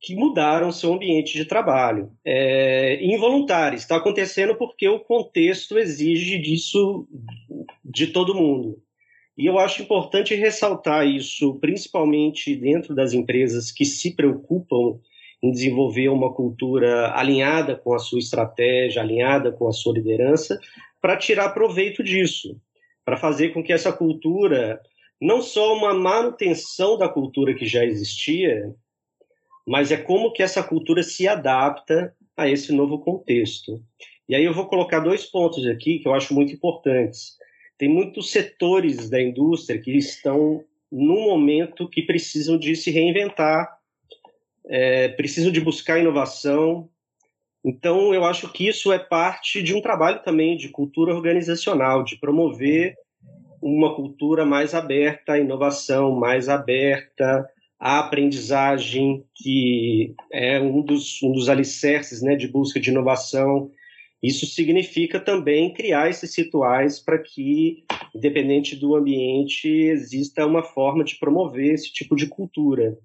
que 0.00 0.14
mudaram 0.14 0.70
seu 0.70 0.92
ambiente 0.94 1.32
de 1.32 1.46
trabalho. 1.46 2.12
É 2.24 3.04
involuntário, 3.04 3.76
está 3.76 3.96
acontecendo 3.96 4.54
porque 4.54 4.88
o 4.88 5.00
contexto 5.00 5.76
exige 5.76 6.38
disso 6.38 7.08
de 7.84 8.06
todo 8.06 8.36
mundo. 8.36 8.85
E 9.36 9.44
eu 9.46 9.58
acho 9.58 9.82
importante 9.82 10.34
ressaltar 10.34 11.06
isso, 11.06 11.58
principalmente 11.60 12.56
dentro 12.56 12.94
das 12.94 13.12
empresas 13.12 13.70
que 13.70 13.84
se 13.84 14.14
preocupam 14.14 14.98
em 15.42 15.50
desenvolver 15.50 16.08
uma 16.08 16.32
cultura 16.32 17.12
alinhada 17.14 17.76
com 17.76 17.94
a 17.94 17.98
sua 17.98 18.18
estratégia, 18.18 19.02
alinhada 19.02 19.52
com 19.52 19.68
a 19.68 19.72
sua 19.72 19.94
liderança, 19.94 20.58
para 21.00 21.16
tirar 21.16 21.50
proveito 21.50 22.02
disso, 22.02 22.58
para 23.04 23.16
fazer 23.16 23.50
com 23.50 23.62
que 23.62 23.72
essa 23.72 23.92
cultura, 23.92 24.80
não 25.20 25.42
só 25.42 25.76
uma 25.76 25.92
manutenção 25.92 26.96
da 26.96 27.08
cultura 27.08 27.54
que 27.54 27.66
já 27.66 27.84
existia, 27.84 28.74
mas 29.66 29.92
é 29.92 29.96
como 29.96 30.32
que 30.32 30.42
essa 30.42 30.62
cultura 30.62 31.02
se 31.02 31.28
adapta 31.28 32.14
a 32.36 32.48
esse 32.48 32.72
novo 32.72 33.00
contexto. 33.00 33.82
E 34.28 34.34
aí 34.34 34.44
eu 34.44 34.54
vou 34.54 34.66
colocar 34.66 35.00
dois 35.00 35.26
pontos 35.26 35.66
aqui 35.66 35.98
que 35.98 36.08
eu 36.08 36.14
acho 36.14 36.34
muito 36.34 36.52
importantes. 36.52 37.36
Tem 37.78 37.88
muitos 37.88 38.30
setores 38.30 39.10
da 39.10 39.20
indústria 39.20 39.80
que 39.80 39.96
estão 39.96 40.64
num 40.90 41.24
momento 41.24 41.88
que 41.88 42.02
precisam 42.02 42.58
de 42.58 42.74
se 42.74 42.90
reinventar, 42.90 43.76
é, 44.66 45.08
precisam 45.08 45.52
de 45.52 45.60
buscar 45.60 45.98
inovação. 45.98 46.88
Então, 47.64 48.14
eu 48.14 48.24
acho 48.24 48.50
que 48.52 48.66
isso 48.66 48.92
é 48.92 48.98
parte 48.98 49.62
de 49.62 49.74
um 49.74 49.80
trabalho 49.80 50.22
também 50.22 50.56
de 50.56 50.68
cultura 50.68 51.14
organizacional, 51.14 52.02
de 52.02 52.16
promover 52.16 52.94
uma 53.60 53.94
cultura 53.94 54.44
mais 54.44 54.74
aberta 54.74 55.32
à 55.32 55.38
inovação, 55.38 56.12
mais 56.12 56.48
aberta 56.48 57.48
à 57.78 57.98
aprendizagem, 57.98 59.24
que 59.34 60.14
é 60.32 60.60
um 60.60 60.82
dos, 60.82 61.22
um 61.22 61.32
dos 61.32 61.48
alicerces 61.48 62.22
né, 62.22 62.36
de 62.36 62.48
busca 62.48 62.78
de 62.78 62.90
inovação. 62.90 63.70
Isso 64.22 64.46
significa 64.46 65.20
também 65.20 65.72
criar 65.72 66.08
esses 66.08 66.36
rituais 66.36 66.98
para 66.98 67.18
que, 67.18 67.84
independente 68.14 68.74
do 68.74 68.96
ambiente, 68.96 69.68
exista 69.68 70.46
uma 70.46 70.62
forma 70.62 71.04
de 71.04 71.18
promover 71.18 71.74
esse 71.74 71.92
tipo 71.92 72.16
de 72.16 72.26
cultura. 72.26 72.96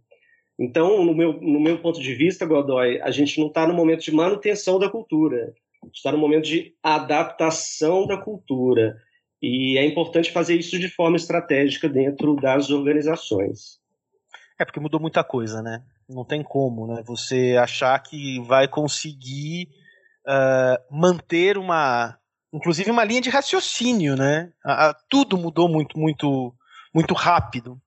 Então, 0.59 1.03
no 1.03 1.13
meu, 1.13 1.33
no 1.41 1.59
meu 1.59 1.79
ponto 1.81 1.99
de 1.99 2.13
vista, 2.13 2.45
Godoy, 2.45 3.01
a 3.01 3.11
gente 3.11 3.39
não 3.39 3.47
está 3.47 3.67
no 3.67 3.73
momento 3.73 4.03
de 4.03 4.11
manutenção 4.11 4.79
da 4.79 4.89
cultura, 4.89 5.53
a 5.81 5.85
gente 5.87 5.95
está 5.95 6.11
no 6.11 6.17
momento 6.17 6.45
de 6.45 6.75
adaptação 6.83 8.05
da 8.05 8.17
cultura. 8.17 8.95
E 9.41 9.77
é 9.77 9.85
importante 9.85 10.31
fazer 10.31 10.55
isso 10.55 10.77
de 10.77 10.87
forma 10.87 11.17
estratégica 11.17 11.89
dentro 11.89 12.35
das 12.35 12.69
organizações. 12.69 13.79
É 14.59 14.63
porque 14.63 14.79
mudou 14.79 14.99
muita 14.99 15.23
coisa, 15.23 15.63
né? 15.63 15.83
Não 16.07 16.23
tem 16.23 16.43
como, 16.43 16.85
né? 16.85 17.01
Você 17.07 17.57
achar 17.59 17.97
que 17.97 18.39
vai 18.41 18.67
conseguir 18.67 19.67
uh, 20.27 20.77
manter 20.89 21.57
uma, 21.57 22.17
inclusive 22.53 22.91
uma 22.91 23.03
linha 23.03 23.21
de 23.21 23.29
raciocínio, 23.29 24.15
né? 24.15 24.49
Tudo 25.09 25.37
mudou 25.37 25.69
muito, 25.69 25.97
muito, 25.97 26.53
muito 26.93 27.13
rápido. 27.13 27.77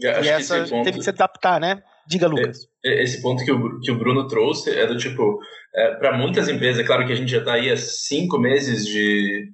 e 0.00 0.06
essa 0.06 0.64
que 0.64 0.70
ponto... 0.70 0.84
teve 0.84 0.98
que 0.98 1.04
se 1.04 1.10
adaptar, 1.10 1.60
né? 1.60 1.82
Diga, 2.06 2.26
Lucas. 2.26 2.58
Esse 2.84 3.22
ponto 3.22 3.44
que 3.44 3.50
o, 3.50 3.80
que 3.80 3.90
o 3.90 3.98
Bruno 3.98 4.28
trouxe 4.28 4.78
é 4.78 4.86
do 4.86 4.96
tipo, 4.96 5.38
é, 5.74 5.94
para 5.94 6.16
muitas 6.16 6.48
empresas, 6.48 6.82
é 6.82 6.86
claro 6.86 7.06
que 7.06 7.12
a 7.12 7.16
gente 7.16 7.30
já 7.30 7.38
está 7.38 7.54
aí 7.54 7.70
há 7.70 7.76
cinco 7.76 8.38
meses 8.38 8.84
de, 8.86 9.50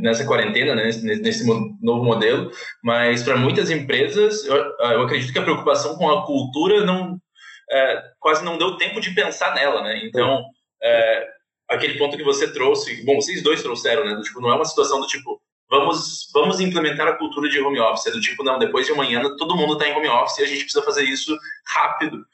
nessa 0.00 0.24
quarentena, 0.26 0.74
né, 0.74 0.84
nesse, 0.84 1.04
nesse 1.22 1.46
novo 1.46 2.04
modelo, 2.04 2.50
mas 2.82 3.22
para 3.22 3.36
muitas 3.36 3.70
empresas, 3.70 4.44
eu, 4.44 4.56
eu, 4.56 5.02
acredito 5.02 5.32
que 5.32 5.38
a 5.38 5.44
preocupação 5.44 5.96
com 5.96 6.10
a 6.10 6.26
cultura 6.26 6.84
não 6.84 7.18
é, 7.70 8.02
quase 8.20 8.44
não 8.44 8.58
deu 8.58 8.76
tempo 8.76 9.00
de 9.00 9.14
pensar 9.14 9.54
nela, 9.54 9.82
né? 9.82 10.00
Então, 10.04 10.42
é, 10.82 11.26
aquele 11.74 11.98
ponto 11.98 12.16
que 12.16 12.24
você 12.24 12.52
trouxe, 12.52 13.04
bom, 13.04 13.16
vocês 13.16 13.42
dois 13.42 13.62
trouxeram, 13.62 14.04
né? 14.04 14.14
Do, 14.14 14.22
tipo, 14.22 14.40
não 14.40 14.50
é 14.50 14.54
uma 14.54 14.64
situação 14.64 15.00
do 15.00 15.06
tipo, 15.06 15.40
vamos, 15.68 16.30
vamos 16.32 16.60
implementar 16.60 17.08
a 17.08 17.14
cultura 17.14 17.48
de 17.48 17.60
home 17.60 17.80
office. 17.80 18.06
É 18.06 18.10
do 18.10 18.20
tipo, 18.20 18.42
não, 18.42 18.58
depois 18.58 18.86
de 18.86 18.92
amanhã 18.92 19.22
todo 19.36 19.56
mundo 19.56 19.74
está 19.74 19.88
em 19.88 19.94
home 19.94 20.08
office 20.08 20.38
e 20.38 20.42
a 20.42 20.46
gente 20.46 20.64
precisa 20.64 20.84
fazer 20.84 21.04
isso 21.04 21.36
rápido. 21.66 22.24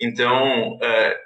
Então, 0.00 0.78
é, 0.82 1.18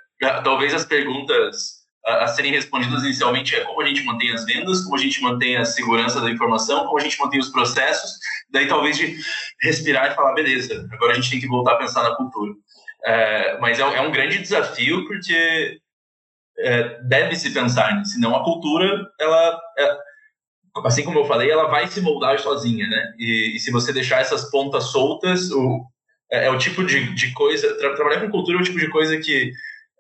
talvez 0.42 0.74
as 0.74 0.84
perguntas 0.84 1.80
a, 2.04 2.24
a, 2.24 2.28
serem 2.28 2.52
respondidas 2.52 3.02
inicialmente 3.02 3.54
é 3.54 3.64
como 3.64 3.80
a 3.80 3.86
gente 3.86 4.02
mantém 4.04 4.32
as 4.32 4.44
vendas, 4.44 4.82
como 4.82 4.96
a 4.96 4.98
gente 4.98 5.22
mantém 5.22 5.56
a 5.56 5.64
segurança 5.64 6.20
da 6.20 6.30
informação, 6.30 6.86
como 6.86 6.98
a 6.98 7.02
gente 7.02 7.18
mantém 7.20 7.40
os 7.40 7.50
processos, 7.50 8.18
daí 8.50 8.66
talvez 8.66 8.96
de 8.96 9.16
respirar 9.62 10.10
e 10.10 10.14
falar, 10.14 10.34
beleza, 10.34 10.88
agora 10.92 11.12
a 11.12 11.14
gente 11.14 11.30
tem 11.30 11.40
que 11.40 11.48
voltar 11.48 11.72
a 11.72 11.78
pensar 11.78 12.02
na 12.02 12.16
cultura. 12.16 12.52
É, 13.04 13.58
mas 13.60 13.78
é, 13.78 13.82
é, 13.82 14.00
um 14.00 14.10
grande 14.10 14.38
desafio 14.38 15.06
porque 15.06 15.78
é, 16.58 17.00
deve 17.02 17.36
se 17.36 17.52
pensar, 17.52 17.94
né? 17.94 18.04
senão 18.04 18.34
a 18.36 18.44
cultura, 18.44 19.06
ela, 19.18 19.60
é, 19.78 19.96
assim 20.84 21.04
como 21.04 21.18
eu 21.18 21.24
falei, 21.24 21.50
ela 21.50 21.68
vai 21.68 21.86
se 21.88 22.00
moldar 22.00 22.38
sozinha, 22.38 22.86
né? 22.86 23.14
E, 23.18 23.56
e 23.56 23.60
se 23.60 23.70
você 23.70 23.92
deixar 23.92 24.20
essas 24.20 24.50
pontas 24.50 24.84
soltas, 24.84 25.50
o, 25.50 25.86
é, 26.30 26.46
é, 26.46 26.50
o 26.50 26.58
tipo 26.58 26.84
de, 26.84 27.14
de 27.14 27.32
coisa. 27.32 27.76
Tra, 27.78 27.94
trabalhar 27.94 28.20
com 28.20 28.30
cultura 28.30 28.58
é 28.58 28.60
o 28.60 28.64
tipo 28.64 28.78
de 28.78 28.88
coisa 28.88 29.18
que 29.18 29.52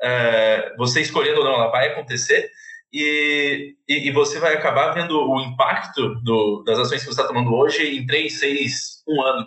é, 0.02 0.74
você 0.76 1.00
escolhendo 1.00 1.40
ou 1.40 1.44
não, 1.44 1.54
ela 1.54 1.70
vai 1.70 1.88
acontecer. 1.88 2.50
E, 2.92 3.76
e, 3.88 4.08
e, 4.08 4.12
você 4.12 4.40
vai 4.40 4.54
acabar 4.54 4.92
vendo 4.92 5.16
o 5.16 5.40
impacto 5.40 6.14
do, 6.22 6.64
das 6.64 6.78
ações 6.78 7.00
que 7.00 7.06
você 7.06 7.20
está 7.20 7.26
tomando 7.26 7.54
hoje 7.54 7.98
em 7.98 8.04
3, 8.04 8.32
6, 8.38 9.02
1 9.06 9.22
ano. 9.22 9.46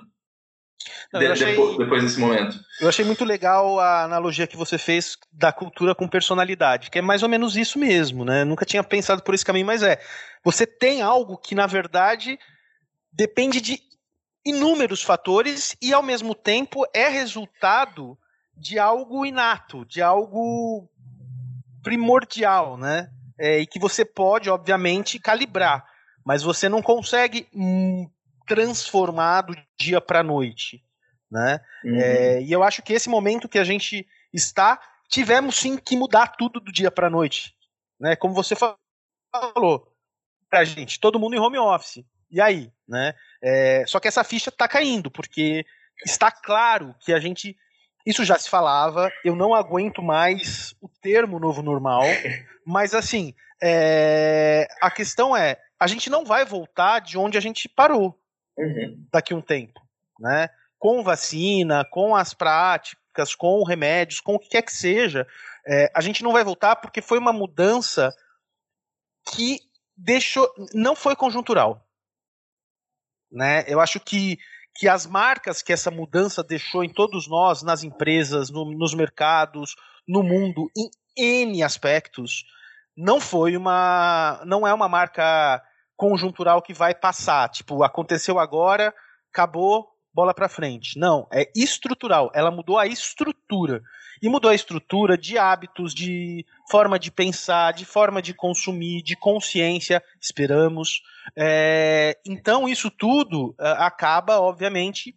Não, 1.13 1.19
de, 1.19 1.27
achei, 1.27 1.51
depois, 1.51 1.77
depois, 1.77 2.03
desse 2.03 2.19
momento. 2.19 2.59
Eu 2.81 2.89
achei 2.89 3.05
muito 3.05 3.23
legal 3.23 3.79
a 3.79 4.03
analogia 4.03 4.47
que 4.47 4.57
você 4.57 4.79
fez 4.79 5.15
da 5.31 5.51
cultura 5.51 5.93
com 5.93 6.07
personalidade, 6.07 6.89
que 6.89 6.97
é 6.97 7.01
mais 7.03 7.21
ou 7.21 7.29
menos 7.29 7.55
isso 7.55 7.77
mesmo, 7.77 8.25
né? 8.25 8.43
Nunca 8.43 8.65
tinha 8.65 8.83
pensado 8.83 9.21
por 9.21 9.35
esse 9.35 9.45
caminho, 9.45 9.67
mas 9.67 9.83
é. 9.83 10.01
Você 10.43 10.65
tem 10.65 11.03
algo 11.03 11.37
que, 11.37 11.53
na 11.53 11.67
verdade, 11.67 12.39
depende 13.11 13.61
de 13.61 13.79
inúmeros 14.43 15.03
fatores 15.03 15.77
e, 15.79 15.93
ao 15.93 16.01
mesmo 16.01 16.33
tempo, 16.33 16.83
é 16.91 17.07
resultado 17.07 18.17
de 18.57 18.79
algo 18.79 19.23
inato, 19.23 19.85
de 19.85 20.01
algo 20.01 20.89
primordial, 21.83 22.75
né? 22.75 23.09
É, 23.37 23.59
e 23.59 23.67
que 23.67 23.77
você 23.77 24.03
pode, 24.03 24.49
obviamente, 24.49 25.19
calibrar, 25.19 25.85
mas 26.25 26.41
você 26.41 26.67
não 26.67 26.81
consegue 26.81 27.47
hum, 27.53 28.09
transformar 28.47 29.41
do 29.41 29.55
dia 29.79 30.01
para 30.01 30.19
a 30.21 30.23
noite, 30.23 30.83
né? 31.33 31.59
Uhum. 31.83 31.99
É, 31.99 32.41
e 32.43 32.51
eu 32.51 32.61
acho 32.61 32.83
que 32.83 32.93
esse 32.93 33.09
momento 33.09 33.49
que 33.49 33.57
a 33.57 33.63
gente 33.63 34.07
está, 34.31 34.79
tivemos 35.09 35.55
sim 35.55 35.75
que 35.77 35.97
mudar 35.97 36.27
tudo 36.27 36.59
do 36.59 36.71
dia 36.71 36.91
para 36.91 37.07
a 37.07 37.09
noite, 37.09 37.55
né? 37.99 38.15
Como 38.15 38.35
você 38.35 38.55
falou, 38.55 39.91
pra 40.47 40.63
gente, 40.63 40.99
todo 40.99 41.19
mundo 41.19 41.35
em 41.35 41.39
home 41.39 41.57
office. 41.57 42.05
E 42.29 42.39
aí, 42.39 42.71
né? 42.87 43.15
É, 43.41 43.83
só 43.87 43.99
que 43.99 44.07
essa 44.07 44.23
ficha 44.23 44.49
está 44.49 44.67
caindo, 44.67 45.09
porque 45.09 45.65
está 46.05 46.29
claro 46.29 46.93
que 46.99 47.11
a 47.11 47.19
gente. 47.19 47.57
Isso 48.05 48.23
já 48.23 48.37
se 48.37 48.49
falava, 48.49 49.09
eu 49.25 49.35
não 49.35 49.55
aguento 49.55 50.03
mais 50.03 50.75
o 50.81 50.87
termo 50.87 51.39
novo 51.39 51.63
normal, 51.63 52.03
mas 52.65 52.93
assim, 52.93 53.33
é, 53.61 54.67
a 54.81 54.91
questão 54.91 55.35
é, 55.35 55.57
a 55.79 55.87
gente 55.87 56.09
não 56.09 56.25
vai 56.25 56.45
voltar 56.45 56.99
de 56.99 57.17
onde 57.17 57.37
a 57.37 57.41
gente 57.41 57.67
parou 57.67 58.19
uhum. 58.57 59.07
daqui 59.11 59.33
a 59.33 59.37
um 59.37 59.41
tempo, 59.41 59.81
né? 60.19 60.49
Com 60.83 61.01
vacina, 61.01 61.85
com 61.85 62.13
as 62.13 62.33
práticas, 62.33 63.33
com 63.33 63.63
remédios, 63.63 64.19
com 64.19 64.35
o 64.35 64.39
que 64.39 64.49
quer 64.49 64.63
que 64.63 64.73
seja, 64.73 65.25
é, 65.65 65.89
a 65.95 66.01
gente 66.01 66.21
não 66.21 66.33
vai 66.33 66.43
voltar 66.43 66.75
porque 66.75 67.01
foi 67.01 67.17
uma 67.17 67.31
mudança 67.31 68.13
que 69.33 69.59
deixou, 69.95 70.53
não 70.73 70.93
foi 70.93 71.15
conjuntural. 71.15 71.87
Né? 73.31 73.63
Eu 73.65 73.79
acho 73.79 73.97
que, 73.97 74.37
que 74.75 74.89
as 74.89 75.05
marcas 75.05 75.61
que 75.61 75.71
essa 75.71 75.89
mudança 75.89 76.43
deixou 76.43 76.83
em 76.83 76.93
todos 76.93 77.29
nós, 77.29 77.63
nas 77.63 77.81
empresas, 77.81 78.49
no, 78.49 78.65
nos 78.77 78.93
mercados, 78.93 79.77
no 80.05 80.21
mundo, 80.21 80.69
em 80.75 80.91
N 81.15 81.63
aspectos, 81.63 82.43
não 82.93 83.21
foi 83.21 83.55
uma. 83.55 84.41
não 84.45 84.67
é 84.67 84.73
uma 84.73 84.89
marca 84.89 85.63
conjuntural 85.95 86.61
que 86.61 86.73
vai 86.73 86.93
passar. 86.93 87.47
Tipo, 87.47 87.83
aconteceu 87.83 88.37
agora, 88.37 88.93
acabou, 89.31 89.92
bola 90.13 90.33
para 90.33 90.49
frente. 90.49 90.97
Não, 90.97 91.27
é 91.31 91.49
estrutural. 91.55 92.31
Ela 92.33 92.51
mudou 92.51 92.77
a 92.77 92.85
estrutura. 92.85 93.81
E 94.21 94.29
mudou 94.29 94.51
a 94.51 94.55
estrutura 94.55 95.17
de 95.17 95.37
hábitos, 95.37 95.93
de 95.93 96.45
forma 96.69 96.97
de 96.97 97.11
pensar, 97.11 97.73
de 97.73 97.83
forma 97.83 98.21
de 98.21 98.33
consumir, 98.33 99.01
de 99.01 99.17
consciência, 99.17 100.01
esperamos. 100.21 101.01
É, 101.35 102.17
então, 102.25 102.69
isso 102.69 102.89
tudo 102.89 103.53
é, 103.59 103.67
acaba, 103.79 104.39
obviamente, 104.39 105.15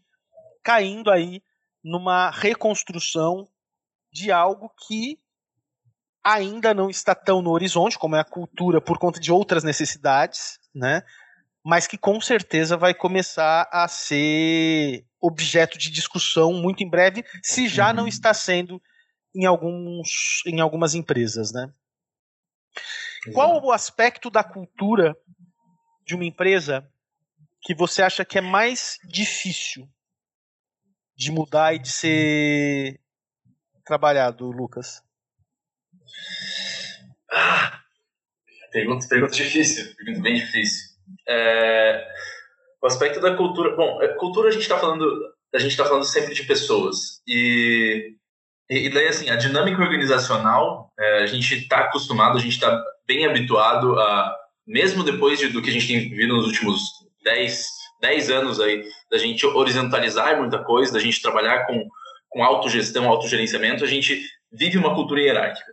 caindo 0.62 1.10
aí 1.10 1.40
numa 1.84 2.30
reconstrução 2.30 3.46
de 4.12 4.32
algo 4.32 4.72
que 4.88 5.18
ainda 6.24 6.74
não 6.74 6.90
está 6.90 7.14
tão 7.14 7.40
no 7.40 7.50
horizonte, 7.50 7.96
como 7.96 8.16
é 8.16 8.20
a 8.20 8.24
cultura, 8.24 8.80
por 8.80 8.98
conta 8.98 9.20
de 9.20 9.30
outras 9.30 9.62
necessidades, 9.62 10.58
né? 10.74 11.02
Mas 11.66 11.88
que 11.88 11.98
com 11.98 12.20
certeza 12.20 12.76
vai 12.76 12.94
começar 12.94 13.68
a 13.72 13.88
ser 13.88 15.04
objeto 15.20 15.76
de 15.76 15.90
discussão 15.90 16.52
muito 16.52 16.84
em 16.84 16.88
breve, 16.88 17.24
se 17.42 17.66
já 17.66 17.88
uhum. 17.88 17.94
não 17.94 18.06
está 18.06 18.32
sendo 18.32 18.80
em, 19.34 19.46
alguns, 19.46 20.44
em 20.46 20.60
algumas 20.60 20.94
empresas. 20.94 21.52
Né? 21.52 21.68
Qual 23.34 23.60
o 23.64 23.72
aspecto 23.72 24.30
da 24.30 24.44
cultura 24.44 25.16
de 26.04 26.14
uma 26.14 26.24
empresa 26.24 26.88
que 27.60 27.74
você 27.74 28.00
acha 28.00 28.24
que 28.24 28.38
é 28.38 28.40
mais 28.40 28.96
difícil 29.02 29.88
de 31.16 31.32
mudar 31.32 31.74
e 31.74 31.80
de 31.80 31.90
ser 31.90 33.00
trabalhado, 33.84 34.52
Lucas? 34.52 35.02
Ah, 37.28 37.82
pergunta, 38.70 39.08
pergunta 39.08 39.34
difícil, 39.34 39.96
pergunta 39.96 40.20
bem 40.20 40.36
difícil. 40.36 40.95
É, 41.28 42.06
o 42.82 42.86
aspecto 42.86 43.20
da 43.20 43.36
cultura. 43.36 43.74
Bom, 43.76 44.02
é, 44.02 44.08
cultura 44.08 44.48
a 44.48 44.52
gente 44.52 44.62
está 44.62 44.78
falando. 44.78 45.04
A 45.54 45.58
gente 45.58 45.70
está 45.70 45.84
falando 45.84 46.04
sempre 46.04 46.34
de 46.34 46.44
pessoas. 46.44 47.22
E, 47.26 48.14
e, 48.68 48.90
daí, 48.90 49.08
assim, 49.08 49.30
a 49.30 49.36
dinâmica 49.36 49.80
organizacional, 49.80 50.92
é, 50.98 51.22
a 51.22 51.26
gente 51.26 51.54
está 51.54 51.78
acostumado, 51.78 52.36
a 52.36 52.40
gente 52.40 52.54
está 52.54 52.84
bem 53.06 53.24
habituado 53.24 53.98
a, 53.98 54.36
mesmo 54.66 55.04
depois 55.04 55.38
de, 55.38 55.48
do 55.48 55.62
que 55.62 55.70
a 55.70 55.72
gente 55.72 55.86
tem 55.86 56.00
vivido 56.00 56.34
nos 56.34 56.46
últimos 56.46 56.82
10, 57.24 57.66
10 58.00 58.30
anos 58.30 58.60
aí, 58.60 58.84
da 59.10 59.18
gente 59.18 59.46
horizontalizar 59.46 60.36
muita 60.38 60.58
coisa, 60.58 60.92
da 60.92 60.98
gente 60.98 61.22
trabalhar 61.22 61.66
com, 61.66 61.86
com 62.28 62.42
autogestão, 62.42 63.08
autogerenciamento, 63.08 63.84
a 63.84 63.86
gente 63.86 64.20
vive 64.52 64.76
uma 64.76 64.94
cultura 64.94 65.20
hierárquica. 65.20 65.72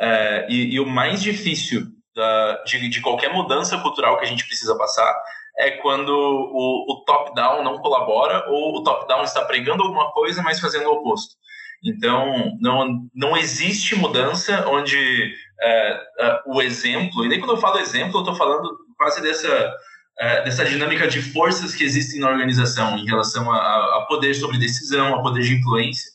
É, 0.00 0.46
e, 0.48 0.74
e, 0.74 0.80
o 0.80 0.86
mais 0.86 1.20
difícil 1.20 1.86
da, 2.18 2.64
de, 2.64 2.88
de, 2.88 3.00
qualquer 3.00 3.32
mudança 3.32 3.78
cultural 3.78 4.18
que 4.18 4.24
a 4.24 4.28
gente 4.28 4.44
precisa 4.44 4.76
passar 4.76 5.16
é 5.56 5.70
quando 5.70 6.08
o, 6.10 6.92
o 6.92 7.04
top-down 7.04 7.62
não 7.62 7.78
colabora 7.78 8.44
ou 8.48 8.76
o 8.76 8.82
top-down 8.82 9.22
está 9.22 9.44
pregando 9.44 9.84
alguma 9.84 10.10
coisa, 10.10 10.42
mas 10.42 10.58
fazendo 10.58 10.88
o 10.88 10.94
oposto. 10.94 11.36
Então, 11.82 12.56
não, 12.60 13.08
não 13.14 13.36
existe 13.36 13.94
mudança 13.94 14.66
onde 14.68 15.32
é, 15.60 16.00
é, 16.18 16.42
o 16.46 16.60
exemplo, 16.60 17.24
e 17.24 17.28
nem 17.28 17.38
quando 17.38 17.52
eu 17.52 17.60
falo 17.60 17.78
exemplo, 17.78 18.16
eu 18.16 18.22
estou 18.22 18.34
falando 18.34 18.68
quase 18.96 19.22
dessa, 19.22 19.72
é, 20.18 20.42
dessa 20.42 20.64
dinâmica 20.64 21.06
de 21.06 21.22
forças 21.22 21.72
que 21.72 21.84
existem 21.84 22.20
na 22.20 22.30
organização 22.30 22.98
em 22.98 23.06
relação 23.06 23.50
a, 23.52 23.98
a 23.98 24.06
poder 24.08 24.34
sobre 24.34 24.58
decisão, 24.58 25.14
a 25.14 25.22
poder 25.22 25.42
de 25.42 25.54
influência, 25.54 26.10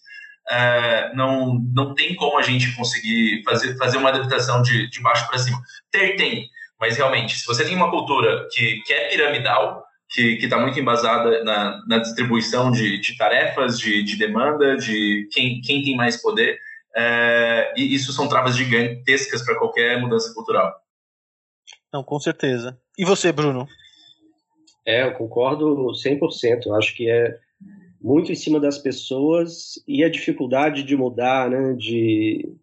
é, 0.50 1.14
não, 1.16 1.60
não 1.74 1.94
tem 1.96 2.16
como 2.16 2.38
a 2.38 2.42
gente 2.42 2.76
conseguir 2.76 3.44
fazer, 3.44 3.78
fazer 3.78 3.98
uma 3.98 4.10
adaptação 4.10 4.62
de, 4.62 4.90
de 4.90 5.02
baixo 5.02 5.28
para 5.28 5.40
cima. 5.40 5.62
Ter, 5.92 6.16
tem, 6.16 6.50
mas 6.80 6.98
realmente, 6.98 7.38
se 7.38 7.46
você 7.46 7.64
tem 7.64 7.76
uma 7.76 7.90
cultura 7.90 8.48
que, 8.52 8.82
que 8.82 8.94
é 8.94 9.10
piramidal, 9.10 9.84
que 10.10 10.38
está 10.42 10.60
muito 10.60 10.80
embasada 10.80 11.44
na, 11.44 11.82
na 11.88 11.98
distribuição 11.98 12.72
de, 12.72 13.00
de 13.00 13.18
tarefas, 13.18 13.80
de, 13.80 14.04
de, 14.04 14.18
demanda, 14.18 14.78
de 14.78 15.28
quem, 15.32 15.62
quem 15.62 15.82
tem 15.82 15.96
mais 15.96 16.22
poder, 16.22 16.60
é, 16.96 17.74
e 17.76 17.96
isso 17.96 18.14
são 18.14 18.28
travas 18.28 18.56
gigantescas 18.56 19.44
para 19.44 19.58
qualquer 19.58 20.00
mudança 20.00 20.32
cultural. 20.34 20.72
Não, 21.92 22.04
com 22.04 22.20
certeza. 22.20 22.78
E 22.98 23.06
você, 23.06 23.32
Bruno? 23.32 23.68
É, 24.86 25.04
eu 25.04 25.14
concordo 25.14 25.92
100%. 25.94 26.66
Eu 26.66 26.76
acho 26.76 26.94
que 26.96 27.10
é 27.10 27.40
muito 28.04 28.32
em 28.32 28.36
cima 28.36 28.60
das 28.60 28.78
pessoas 28.78 29.82
e 29.88 30.04
a 30.04 30.10
dificuldade 30.10 30.84
de 30.84 30.96
mudar, 30.96 31.50
né? 31.50 31.74
De, 31.74 32.54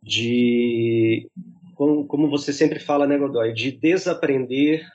de 0.00 1.28
como, 1.74 2.06
como 2.06 2.30
você 2.30 2.52
sempre 2.52 2.78
fala, 2.78 3.06
né, 3.06 3.18
Godoy, 3.18 3.52
de 3.52 3.72
desaprender 3.72 4.86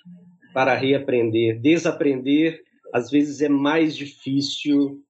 para 0.54 0.74
reaprender. 0.76 1.60
Desaprender 1.60 2.64
às 2.94 3.12
vezes 3.12 3.42
é 3.42 3.50
mais 3.50 3.96
difícil 3.96 5.04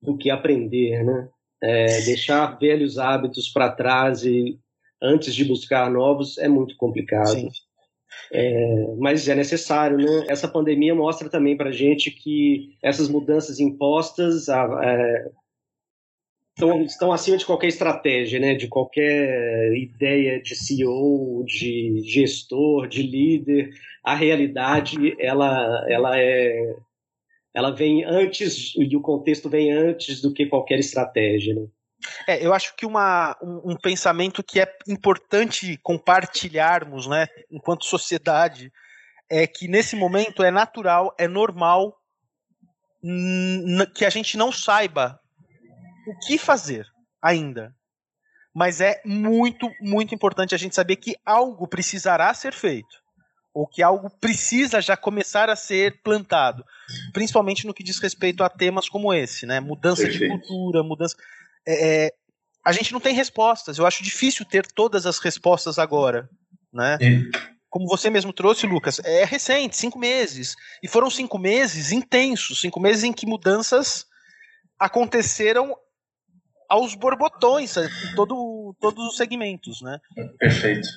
do 0.00 0.16
que 0.16 0.30
aprender, 0.30 1.04
né? 1.04 1.28
É, 1.62 2.00
deixar 2.02 2.58
velhos 2.58 2.98
hábitos 2.98 3.48
para 3.48 3.70
trás 3.70 4.24
e 4.24 4.58
antes 5.02 5.34
de 5.34 5.44
buscar 5.44 5.90
novos 5.90 6.38
é 6.38 6.48
muito 6.48 6.76
complicado. 6.76 7.28
Sim. 7.28 7.50
É, 8.32 8.94
mas 8.98 9.28
é 9.28 9.34
necessário, 9.34 9.98
né? 9.98 10.26
Essa 10.28 10.48
pandemia 10.48 10.94
mostra 10.94 11.28
também 11.28 11.56
para 11.56 11.70
a 11.70 11.72
gente 11.72 12.10
que 12.10 12.76
essas 12.82 13.08
mudanças 13.08 13.60
impostas 13.60 14.48
é, 14.48 15.30
estão, 16.54 16.82
estão 16.82 17.12
acima 17.12 17.36
de 17.36 17.46
qualquer 17.46 17.68
estratégia, 17.68 18.40
né? 18.40 18.54
De 18.54 18.68
qualquer 18.68 19.72
ideia 19.76 20.40
de 20.40 20.54
CEO, 20.56 21.44
de 21.46 22.02
gestor, 22.04 22.88
de 22.88 23.02
líder. 23.02 23.70
A 24.02 24.14
realidade, 24.14 25.14
ela, 25.20 25.86
ela 25.88 26.18
é, 26.18 26.76
ela 27.54 27.70
vem 27.70 28.04
antes 28.04 28.74
e 28.76 28.96
o 28.96 29.00
contexto 29.00 29.48
vem 29.48 29.72
antes 29.72 30.20
do 30.20 30.32
que 30.32 30.46
qualquer 30.46 30.78
estratégia, 30.78 31.54
né? 31.54 31.66
É, 32.26 32.44
eu 32.44 32.52
acho 32.52 32.74
que 32.76 32.84
uma, 32.84 33.36
um, 33.42 33.72
um, 33.72 33.76
pensamento 33.76 34.42
que 34.42 34.60
é 34.60 34.70
importante 34.86 35.78
compartilharmos, 35.82 37.06
né, 37.06 37.26
enquanto 37.50 37.86
sociedade, 37.86 38.72
é 39.30 39.46
que 39.46 39.66
nesse 39.66 39.96
momento 39.96 40.42
é 40.42 40.50
natural, 40.50 41.14
é 41.18 41.26
normal 41.26 41.96
que 43.94 44.04
a 44.04 44.10
gente 44.10 44.36
não 44.36 44.50
saiba 44.50 45.20
o 46.06 46.18
que 46.26 46.38
fazer 46.38 46.86
ainda. 47.22 47.74
Mas 48.54 48.80
é 48.80 49.02
muito, 49.04 49.70
muito 49.80 50.14
importante 50.14 50.54
a 50.54 50.58
gente 50.58 50.74
saber 50.74 50.96
que 50.96 51.14
algo 51.24 51.68
precisará 51.68 52.32
ser 52.32 52.54
feito. 52.54 53.04
Ou 53.52 53.66
que 53.66 53.82
algo 53.82 54.10
precisa 54.18 54.80
já 54.80 54.96
começar 54.96 55.50
a 55.50 55.56
ser 55.56 56.00
plantado. 56.02 56.64
Principalmente 57.12 57.66
no 57.66 57.74
que 57.74 57.82
diz 57.82 57.98
respeito 57.98 58.42
a 58.42 58.48
temas 58.48 58.88
como 58.88 59.12
esse, 59.12 59.46
né? 59.46 59.60
Mudança 59.60 60.02
Perfeito. 60.02 60.24
de 60.24 60.28
cultura, 60.28 60.82
mudança 60.82 61.16
é, 61.66 62.06
é, 62.06 62.10
a 62.64 62.72
gente 62.72 62.92
não 62.92 63.00
tem 63.00 63.14
respostas. 63.14 63.78
Eu 63.78 63.86
acho 63.86 64.02
difícil 64.02 64.44
ter 64.44 64.66
todas 64.66 65.06
as 65.06 65.18
respostas 65.18 65.78
agora, 65.78 66.28
né? 66.72 66.98
Como 67.68 67.86
você 67.86 68.08
mesmo 68.08 68.32
trouxe, 68.32 68.66
Lucas, 68.66 69.00
é 69.04 69.24
recente, 69.24 69.76
cinco 69.76 69.98
meses. 69.98 70.54
E 70.82 70.88
foram 70.88 71.10
cinco 71.10 71.38
meses 71.38 71.92
intensos, 71.92 72.60
cinco 72.60 72.80
meses 72.80 73.04
em 73.04 73.12
que 73.12 73.26
mudanças 73.26 74.06
aconteceram 74.78 75.76
aos 76.68 76.94
borbotões, 76.94 77.76
em 77.76 78.14
todo, 78.14 78.74
todos 78.80 79.06
os 79.06 79.16
segmentos, 79.16 79.80
né? 79.82 79.98
Perfeito. 80.38 80.88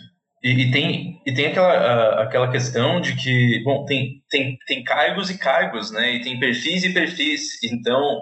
E, 0.43 0.49
e, 0.51 0.71
tem, 0.71 1.21
e 1.25 1.33
tem 1.33 1.47
aquela, 1.47 2.23
aquela 2.23 2.51
questão 2.51 3.01
de 3.01 3.15
que, 3.15 3.61
bom, 3.63 3.85
tem, 3.85 4.23
tem, 4.29 4.57
tem 4.65 4.83
cargos 4.83 5.29
e 5.29 5.37
cargos, 5.37 5.91
né? 5.91 6.15
E 6.15 6.21
tem 6.21 6.39
perfis 6.39 6.83
e 6.83 6.93
perfis. 6.93 7.61
Então, 7.63 8.21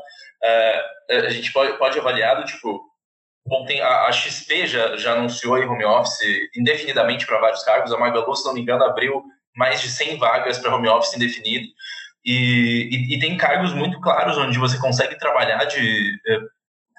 uh, 1.09 1.25
a 1.25 1.29
gente 1.29 1.51
pode, 1.51 1.77
pode 1.77 1.99
avaliar 1.99 2.37
do 2.37 2.45
tipo, 2.45 2.81
bom, 3.45 3.65
tem, 3.65 3.81
a, 3.81 4.07
a 4.07 4.11
XP 4.11 4.67
já, 4.67 4.97
já 4.97 5.13
anunciou 5.13 5.57
em 5.57 5.67
home 5.67 5.85
office 5.85 6.19
indefinidamente 6.55 7.25
para 7.25 7.39
vários 7.39 7.63
cargos, 7.63 7.91
a 7.91 7.97
Magalu, 7.97 8.35
se 8.35 8.45
não 8.45 8.53
me 8.53 8.61
engano, 8.61 8.83
abriu 8.83 9.23
mais 9.55 9.81
de 9.81 9.89
100 9.89 10.17
vagas 10.17 10.59
para 10.59 10.75
home 10.75 10.87
office 10.87 11.15
indefinido, 11.15 11.67
e, 12.23 12.89
e, 12.91 13.15
e, 13.15 13.19
tem 13.19 13.37
cargos 13.37 13.73
muito 13.73 14.01
claros 14.01 14.37
onde 14.37 14.59
você 14.59 14.77
consegue 14.77 15.17
trabalhar 15.17 15.63
de, 15.63 16.19
eh, 16.27 16.39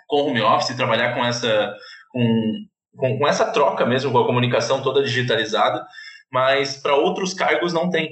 com 0.07 0.23
home 0.23 0.41
office, 0.41 0.75
trabalhar 0.75 1.15
com 1.15 1.23
essa, 1.23 1.77
com, 2.11 2.67
com, 2.97 3.19
com 3.19 3.29
essa 3.29 3.45
troca 3.53 3.85
mesmo, 3.85 4.11
com 4.11 4.19
a 4.19 4.27
comunicação 4.27 4.83
toda 4.83 5.05
digitalizada, 5.05 5.87
mas 6.33 6.79
para 6.79 6.97
outros 6.97 7.35
cargos 7.35 7.75
não 7.75 7.91
tem. 7.91 8.11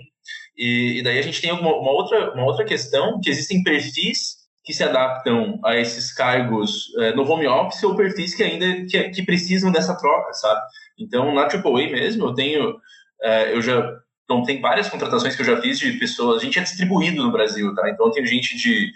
E, 0.57 0.99
e, 0.99 1.03
daí 1.03 1.19
a 1.19 1.23
gente 1.23 1.41
tem 1.41 1.53
uma, 1.53 1.75
uma, 1.75 1.91
outra, 1.91 2.35
uma 2.35 2.45
outra 2.45 2.67
questão, 2.67 3.19
que 3.19 3.31
existem 3.31 3.63
perfis 3.63 4.46
que 4.67 4.75
se 4.75 4.83
adaptam 4.83 5.61
a 5.65 5.77
esses 5.77 6.13
cargos 6.13 6.93
é, 6.99 7.15
no 7.15 7.23
home 7.23 7.47
office 7.47 7.85
ou 7.85 7.95
perfis 7.95 8.35
que 8.35 8.43
ainda 8.43 8.85
que, 8.87 9.11
que, 9.11 9.23
precisam 9.23 9.71
dessa 9.71 9.97
troca, 9.97 10.33
sabe? 10.33 10.61
Então, 10.99 11.33
na 11.33 11.43
AAA 11.43 11.93
mesmo, 11.93 12.27
eu 12.27 12.35
tenho, 12.35 12.77
é, 13.23 13.55
eu 13.55 13.63
já, 13.63 13.97
então, 14.25 14.43
tem 14.43 14.61
várias 14.61 14.89
contratações 14.89 15.37
que 15.37 15.43
eu 15.43 15.47
já 15.47 15.63
fiz 15.63 15.79
de 15.79 15.93
pessoas, 15.93 16.43
a 16.43 16.45
gente 16.45 16.59
é 16.59 16.63
distribuído 16.63 17.23
no 17.23 17.31
Brasil, 17.31 17.73
tá? 17.77 17.89
Então, 17.89 18.11
tenho 18.11 18.27
gente 18.27 18.57
de, 18.57 18.91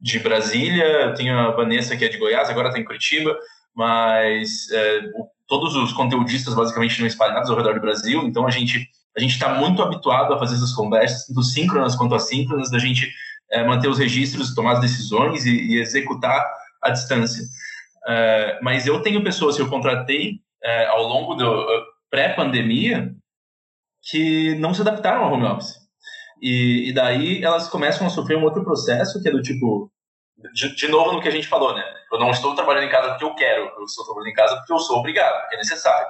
de 0.00 0.18
Brasília, 0.18 1.14
tenho 1.16 1.38
a 1.38 1.52
Vanessa 1.52 1.96
que 1.96 2.04
é 2.04 2.08
de 2.08 2.18
Goiás, 2.18 2.50
agora 2.50 2.68
está 2.68 2.80
em 2.80 2.84
Curitiba, 2.84 3.38
mas 3.76 4.68
é, 4.72 5.02
todos 5.46 5.76
os 5.76 5.92
conteudistas 5.92 6.52
basicamente 6.52 6.92
estão 6.92 7.06
espalhados 7.06 7.48
ao 7.48 7.56
redor 7.56 7.74
do 7.74 7.80
Brasil, 7.80 8.24
então 8.24 8.44
a 8.44 8.50
gente 8.50 8.90
a 9.14 9.20
gente 9.20 9.32
está 9.32 9.52
muito 9.52 9.82
habituado 9.82 10.32
a 10.32 10.38
fazer 10.38 10.54
essas 10.54 10.72
conversas, 10.72 11.26
tanto 11.26 11.42
síncronas 11.42 11.94
quanto 11.94 12.14
assíncronas, 12.14 12.70
da 12.70 12.78
gente 12.78 13.12
é, 13.52 13.64
manter 13.64 13.88
os 13.88 13.98
registros, 13.98 14.54
tomar 14.54 14.72
as 14.72 14.80
decisões 14.80 15.44
e, 15.44 15.50
e 15.50 15.80
executar 15.80 16.50
à 16.80 16.90
distância. 16.90 17.44
É, 18.08 18.58
mas 18.62 18.86
eu 18.86 19.00
tenho 19.02 19.22
pessoas 19.22 19.56
que 19.56 19.62
eu 19.62 19.68
contratei 19.68 20.40
é, 20.62 20.86
ao 20.86 21.02
longo 21.02 21.34
do 21.34 21.66
pré-pandemia 22.10 23.14
que 24.10 24.54
não 24.56 24.74
se 24.74 24.80
adaptaram 24.80 25.24
ao 25.24 25.32
home 25.32 25.46
office. 25.46 25.76
E, 26.40 26.88
e, 26.88 26.92
daí 26.92 27.44
elas 27.44 27.68
começam 27.68 28.06
a 28.06 28.10
sofrer 28.10 28.36
um 28.36 28.42
outro 28.42 28.64
processo 28.64 29.22
que 29.22 29.28
é 29.28 29.32
do 29.32 29.40
tipo, 29.40 29.92
de, 30.52 30.74
de, 30.74 30.88
novo 30.88 31.12
no 31.12 31.20
que 31.20 31.28
a 31.28 31.32
gente 31.32 31.46
falou, 31.46 31.72
né? 31.72 31.84
Eu 32.12 32.18
não 32.18 32.32
estou 32.32 32.54
trabalhando 32.56 32.84
em 32.84 32.90
casa 32.90 33.10
porque 33.10 33.24
eu 33.24 33.34
quero, 33.36 33.70
eu 33.78 33.84
estou 33.84 34.04
trabalhando 34.04 34.30
em 34.30 34.34
casa 34.34 34.56
porque 34.56 34.72
eu 34.72 34.78
sou 34.80 34.98
obrigado, 34.98 35.40
porque 35.42 35.54
é 35.54 35.58
necessário. 35.58 36.08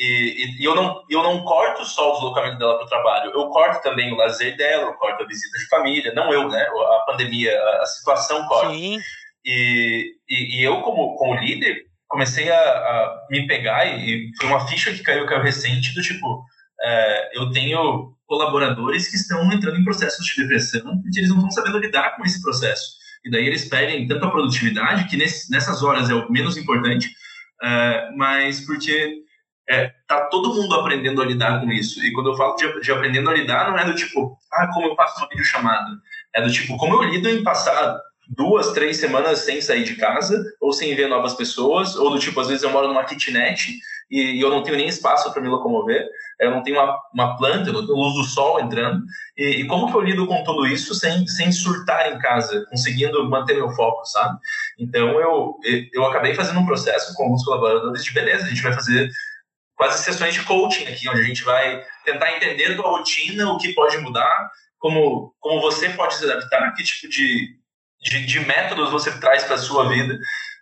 E, 0.00 0.06
e, 0.06 0.62
e 0.62 0.64
eu, 0.64 0.74
não, 0.74 1.04
eu 1.10 1.22
não 1.22 1.44
corto 1.44 1.84
só 1.84 2.08
o 2.08 2.14
deslocamento 2.14 2.56
dela 2.56 2.78
para 2.78 2.86
o 2.86 2.88
trabalho, 2.88 3.32
eu 3.32 3.48
corto 3.48 3.82
também 3.82 4.10
o 4.10 4.16
lazer 4.16 4.56
dela, 4.56 4.84
eu 4.84 4.94
corto 4.94 5.22
a 5.22 5.26
visita 5.26 5.58
de 5.58 5.68
família, 5.68 6.14
não 6.14 6.32
eu, 6.32 6.48
né? 6.48 6.62
A 6.62 7.04
pandemia, 7.04 7.54
a, 7.54 7.82
a 7.82 7.86
situação 7.86 8.46
corta. 8.46 8.72
Sim. 8.72 8.98
E, 9.44 10.14
e, 10.26 10.58
e, 10.58 10.64
eu, 10.64 10.80
como, 10.80 11.16
como 11.16 11.38
líder, 11.38 11.84
comecei 12.08 12.50
a, 12.50 12.56
a 12.56 13.26
me 13.30 13.46
pegar 13.46 13.84
e, 13.84 14.30
e, 14.30 14.30
foi 14.38 14.48
uma 14.48 14.66
ficha 14.66 14.90
que 14.90 15.02
caiu, 15.02 15.26
caiu 15.26 15.42
recente 15.42 15.94
do 15.94 16.00
tipo, 16.00 16.46
é, 16.82 17.38
eu 17.38 17.50
tenho 17.50 18.14
colaboradores 18.26 19.06
que 19.06 19.16
estão 19.16 19.52
entrando 19.52 19.78
em 19.78 19.84
processos 19.84 20.24
de 20.24 20.40
depressão 20.40 20.98
porque 21.02 21.18
eles 21.18 21.28
não 21.28 21.36
estão 21.36 21.50
sabendo 21.50 21.78
lidar 21.78 22.16
com 22.16 22.24
esse 22.24 22.40
processo. 22.40 22.98
E 23.22 23.30
daí 23.30 23.46
eles 23.46 23.68
pedem 23.68 24.08
tanto 24.08 24.24
a 24.24 24.30
produtividade, 24.30 25.10
que 25.10 25.16
nesse, 25.18 25.50
nessas 25.50 25.82
horas 25.82 26.08
é 26.08 26.14
o 26.14 26.32
menos 26.32 26.56
importante, 26.56 27.10
é, 27.62 28.10
mas 28.16 28.64
porque 28.64 29.28
é, 29.68 29.92
tá 30.06 30.22
todo 30.26 30.54
mundo 30.54 30.74
aprendendo 30.74 31.22
a 31.22 31.24
lidar 31.24 31.60
com 31.60 31.70
isso. 31.70 32.04
E 32.04 32.12
quando 32.12 32.30
eu 32.30 32.36
falo 32.36 32.54
de, 32.56 32.80
de 32.80 32.92
aprendendo 32.92 33.30
a 33.30 33.34
lidar, 33.34 33.70
não 33.70 33.78
é 33.78 33.84
do 33.84 33.94
tipo, 33.94 34.36
ah, 34.52 34.68
como 34.72 34.88
eu 34.88 34.96
faço 34.96 35.18
uma 35.18 35.28
videochamada. 35.28 35.90
É 36.34 36.42
do 36.42 36.50
tipo, 36.50 36.76
como 36.76 36.94
eu 36.94 37.02
lido 37.08 37.28
em 37.28 37.42
passar 37.42 38.00
duas, 38.30 38.72
três 38.72 38.96
semanas 38.96 39.40
sem 39.40 39.60
sair 39.60 39.84
de 39.84 39.96
casa, 39.96 40.42
ou 40.60 40.72
sem 40.72 40.94
ver 40.94 41.08
novas 41.08 41.34
pessoas, 41.34 41.96
ou 41.96 42.10
do 42.10 42.18
tipo, 42.18 42.40
às 42.40 42.48
vezes 42.48 42.62
eu 42.62 42.70
moro 42.70 42.86
numa 42.86 43.04
kitnet 43.04 43.76
e, 44.10 44.36
e 44.36 44.40
eu 44.40 44.50
não 44.50 44.62
tenho 44.62 44.76
nem 44.76 44.88
espaço 44.88 45.32
para 45.32 45.42
me 45.42 45.48
locomover, 45.48 46.08
eu 46.40 46.50
não 46.50 46.62
tenho 46.62 46.80
uma, 46.80 46.96
uma 47.12 47.36
planta, 47.36 47.68
eu 47.68 47.72
não 47.72 47.84
tenho 47.84 47.98
luz 47.98 48.14
do 48.14 48.24
sol 48.24 48.60
entrando, 48.60 49.04
e, 49.36 49.60
e, 49.60 49.66
como 49.66 49.90
que 49.90 49.96
eu 49.96 50.00
lido 50.00 50.26
com 50.26 50.44
tudo 50.44 50.66
isso 50.66 50.94
sem, 50.94 51.26
sem 51.26 51.50
surtar 51.50 52.12
em 52.12 52.18
casa, 52.18 52.64
conseguindo 52.70 53.28
manter 53.28 53.54
meu 53.54 53.70
foco, 53.70 54.04
sabe? 54.06 54.38
Então 54.78 55.20
eu, 55.20 55.56
eu 55.92 56.04
acabei 56.06 56.34
fazendo 56.34 56.60
um 56.60 56.66
processo 56.66 57.14
com 57.14 57.24
alguns 57.24 57.44
colaboradores 57.44 58.04
de 58.04 58.12
beleza, 58.12 58.44
a 58.44 58.48
gente 58.48 58.62
vai 58.62 58.72
fazer 58.72 59.10
quase 59.80 60.04
sessões 60.04 60.34
de 60.34 60.42
coaching 60.44 60.86
aqui, 60.88 61.08
onde 61.08 61.22
a 61.22 61.24
gente 61.24 61.42
vai 61.42 61.82
tentar 62.04 62.36
entender 62.36 62.72
a 62.72 62.76
tua 62.76 62.90
rotina, 62.90 63.50
o 63.50 63.56
que 63.56 63.72
pode 63.72 63.96
mudar, 63.96 64.50
como, 64.78 65.34
como 65.40 65.62
você 65.62 65.88
pode 65.88 66.16
se 66.16 66.24
adaptar, 66.30 66.74
que 66.74 66.84
tipo 66.84 67.10
de, 67.10 67.56
de, 68.02 68.26
de 68.26 68.40
métodos 68.40 68.90
você 68.90 69.10
traz 69.18 69.42
para 69.44 69.54
a 69.54 69.58
sua 69.58 69.88
vida, 69.88 70.18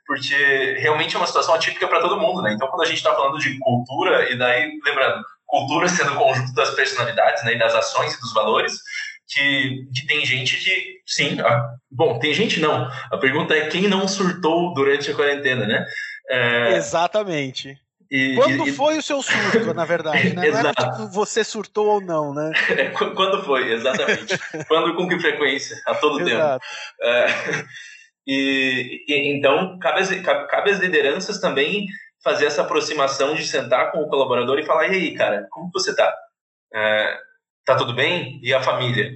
porque 0.06 0.76
realmente 0.78 1.16
é 1.16 1.18
uma 1.18 1.26
situação 1.26 1.56
atípica 1.56 1.88
para 1.88 2.00
todo 2.00 2.20
mundo, 2.20 2.42
né? 2.42 2.52
Então, 2.52 2.68
quando 2.68 2.82
a 2.82 2.86
gente 2.86 2.98
está 2.98 3.12
falando 3.12 3.40
de 3.40 3.58
cultura, 3.58 4.30
e 4.30 4.38
daí, 4.38 4.70
lembrando, 4.84 5.20
cultura 5.44 5.88
sendo 5.90 6.12
o 6.12 6.18
conjunto 6.18 6.54
das 6.54 6.70
personalidades, 6.76 7.42
né, 7.42 7.54
e 7.54 7.58
das 7.58 7.74
ações 7.74 8.14
e 8.14 8.20
dos 8.20 8.32
valores, 8.32 8.72
que, 9.26 9.84
que 9.96 10.06
tem 10.06 10.24
gente 10.24 10.58
que, 10.58 11.00
sim, 11.04 11.38
bom, 11.90 12.20
tem 12.20 12.32
gente 12.32 12.60
não. 12.60 12.88
A 13.10 13.18
pergunta 13.18 13.52
é 13.52 13.66
quem 13.66 13.88
não 13.88 14.06
surtou 14.06 14.72
durante 14.74 15.10
a 15.10 15.14
quarentena, 15.14 15.66
né? 15.66 15.84
É, 16.30 16.76
Exatamente. 16.76 17.76
E, 18.10 18.34
quando 18.36 18.66
e, 18.66 18.72
foi 18.72 18.96
o 18.96 19.02
seu 19.02 19.20
surto, 19.20 19.74
na 19.74 19.84
verdade, 19.84 20.34
né? 20.34 20.48
Não 20.50 20.70
é 20.70 20.74
tipo 20.74 21.08
você 21.08 21.44
surtou 21.44 21.86
ou 21.86 22.00
não, 22.00 22.32
né? 22.32 22.52
É, 22.70 22.88
quando 22.90 23.42
foi, 23.44 23.72
exatamente. 23.72 24.38
quando 24.66 24.94
com 24.96 25.06
que 25.06 25.18
frequência, 25.18 25.76
a 25.86 25.94
todo 25.94 26.26
Exato. 26.26 26.64
tempo. 26.64 27.12
É, 27.12 27.26
e, 28.26 29.04
e, 29.06 29.36
então, 29.36 29.78
cabe 29.78 30.00
as, 30.00 30.10
cabe 30.20 30.70
as 30.70 30.78
lideranças 30.78 31.38
também 31.38 31.86
fazer 32.22 32.46
essa 32.46 32.62
aproximação 32.62 33.34
de 33.34 33.46
sentar 33.46 33.92
com 33.92 33.98
o 33.98 34.08
colaborador 34.08 34.58
e 34.58 34.66
falar, 34.66 34.88
e 34.88 34.94
aí, 34.94 35.14
cara, 35.14 35.46
como 35.50 35.70
você 35.72 35.94
tá? 35.94 36.14
É, 36.74 37.18
tá 37.64 37.76
tudo 37.76 37.94
bem? 37.94 38.40
E 38.42 38.52
a 38.54 38.62
família? 38.62 39.10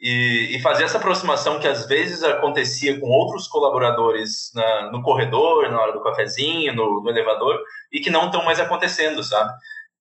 E, 0.00 0.56
e, 0.56 0.60
fazer 0.60 0.84
essa 0.84 0.96
aproximação 0.96 1.60
que 1.60 1.68
às 1.68 1.86
vezes 1.86 2.22
acontecia 2.22 2.98
com 2.98 3.08
outros 3.08 3.46
colaboradores 3.46 4.50
na, 4.54 4.90
no 4.90 5.02
corredor, 5.02 5.70
na 5.70 5.80
hora 5.80 5.92
do 5.92 6.02
cafezinho, 6.02 6.74
no, 6.74 7.02
no 7.02 7.10
elevador, 7.10 7.60
e 7.92 8.00
que 8.00 8.10
não 8.10 8.26
estão 8.26 8.44
mais 8.44 8.60
acontecendo, 8.60 9.22
sabe? 9.22 9.52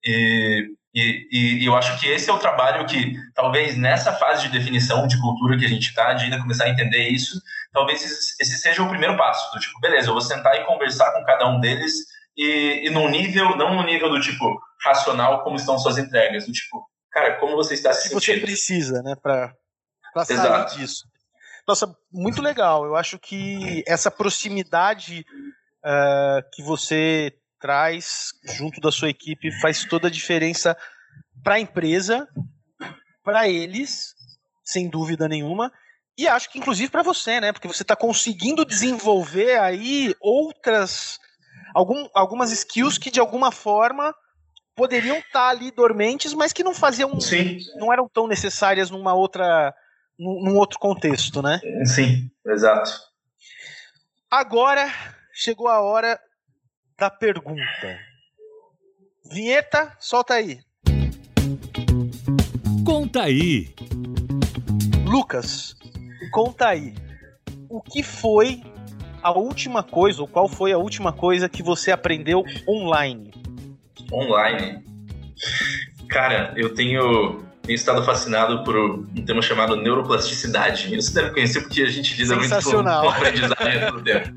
E, 0.03 0.75
e, 0.93 1.61
e, 1.61 1.65
eu 1.65 1.75
acho 1.75 1.99
que 1.99 2.07
esse 2.07 2.29
é 2.29 2.33
o 2.33 2.39
trabalho 2.39 2.85
que, 2.85 3.13
talvez 3.33 3.77
nessa 3.77 4.13
fase 4.13 4.43
de 4.43 4.57
definição 4.57 5.07
de 5.07 5.19
cultura 5.19 5.57
que 5.57 5.65
a 5.65 5.69
gente 5.69 5.89
está, 5.89 6.13
de 6.13 6.25
ainda 6.25 6.39
começar 6.39 6.65
a 6.65 6.69
entender 6.69 7.09
isso, 7.09 7.39
talvez 7.71 8.01
esse 8.39 8.57
seja 8.57 8.83
o 8.83 8.89
primeiro 8.89 9.17
passo, 9.17 9.53
do 9.53 9.59
tipo, 9.59 9.79
beleza, 9.79 10.09
eu 10.09 10.13
vou 10.13 10.21
sentar 10.21 10.55
e 10.55 10.65
conversar 10.65 11.11
com 11.13 11.23
cada 11.23 11.47
um 11.47 11.59
deles 11.59 11.93
e, 12.37 12.87
e 12.87 12.89
num 12.89 13.09
nível, 13.09 13.55
não 13.55 13.75
no 13.75 13.83
nível 13.83 14.09
do 14.09 14.19
tipo 14.19 14.59
racional, 14.83 15.43
como 15.43 15.55
estão 15.55 15.77
suas 15.77 15.97
entregas, 15.97 16.45
do 16.45 16.51
tipo, 16.51 16.87
cara, 17.11 17.35
como 17.39 17.55
você 17.55 17.73
está 17.73 17.91
se 17.93 18.09
sentindo. 18.09 18.21
você 18.21 18.39
precisa, 18.39 19.01
né, 19.01 19.15
para 19.21 19.53
sair 20.23 20.77
disso. 20.77 21.05
Nossa, 21.67 21.93
muito 22.11 22.41
legal. 22.41 22.85
Eu 22.85 22.95
acho 22.95 23.19
que 23.19 23.83
essa 23.85 24.09
proximidade 24.09 25.25
uh, 25.83 26.41
que 26.53 26.63
você 26.63 27.33
traz 27.59 28.31
junto 28.57 28.79
da 28.79 28.91
sua 28.91 29.09
equipe 29.09 29.51
faz 29.59 29.85
toda 29.85 30.07
a 30.07 30.11
diferença 30.11 30.77
para 31.43 31.55
a 31.55 31.59
empresa, 31.59 32.27
para 33.23 33.47
eles, 33.47 34.13
sem 34.63 34.89
dúvida 34.89 35.27
nenhuma, 35.27 35.71
e 36.17 36.27
acho 36.27 36.49
que 36.49 36.57
inclusive 36.57 36.91
para 36.91 37.03
você, 37.03 37.39
né? 37.39 37.51
Porque 37.51 37.67
você 37.67 37.83
está 37.83 37.95
conseguindo 37.95 38.65
desenvolver 38.65 39.59
aí 39.59 40.15
outras 40.19 41.19
algum, 41.73 42.07
algumas 42.13 42.51
skills 42.51 42.97
que 42.97 43.11
de 43.11 43.19
alguma 43.19 43.51
forma 43.51 44.13
poderiam 44.75 45.17
estar 45.17 45.31
tá 45.31 45.49
ali 45.49 45.71
dormentes, 45.71 46.33
mas 46.33 46.53
que 46.53 46.63
não 46.63 46.73
faziam, 46.73 47.19
Sim. 47.19 47.59
não 47.75 47.91
eram 47.91 48.07
tão 48.07 48.27
necessárias 48.27 48.89
numa 48.89 49.13
outra, 49.13 49.73
num, 50.17 50.43
num 50.43 50.57
outro 50.57 50.79
contexto, 50.79 51.41
né? 51.41 51.59
Sim, 51.85 52.29
exato. 52.45 52.91
Agora 54.29 54.91
chegou 55.33 55.67
a 55.67 55.81
hora 55.81 56.19
da 56.97 57.11
pergunta. 57.11 57.99
Vinheta, 59.31 59.95
solta 59.99 60.33
aí. 60.33 60.59
Conta 62.83 63.23
aí. 63.23 63.75
Lucas, 65.05 65.75
conta 66.31 66.69
aí. 66.69 66.95
O 67.69 67.81
que 67.81 68.01
foi 68.01 68.63
a 69.21 69.31
última 69.31 69.83
coisa, 69.83 70.21
ou 70.21 70.27
qual 70.27 70.47
foi 70.47 70.71
a 70.71 70.77
última 70.77 71.13
coisa 71.13 71.47
que 71.47 71.61
você 71.61 71.91
aprendeu 71.91 72.43
online? 72.67 73.31
Online? 74.11 74.83
Cara, 76.09 76.53
eu 76.55 76.73
tenho, 76.73 77.43
tenho 77.61 77.75
estado 77.75 78.03
fascinado 78.03 78.63
por 78.63 78.75
um 78.75 79.25
tema 79.25 79.41
chamado 79.41 79.75
neuroplasticidade. 79.75 80.95
Você 80.95 81.13
deve 81.13 81.31
conhecer 81.31 81.61
porque 81.61 81.83
a 81.83 81.89
gente 81.89 82.17
lida 82.17 82.35
muito 82.35 82.55
com, 82.63 82.71
com 82.71 83.09
aprendizagem 83.09 84.03
tempo. 84.03 84.33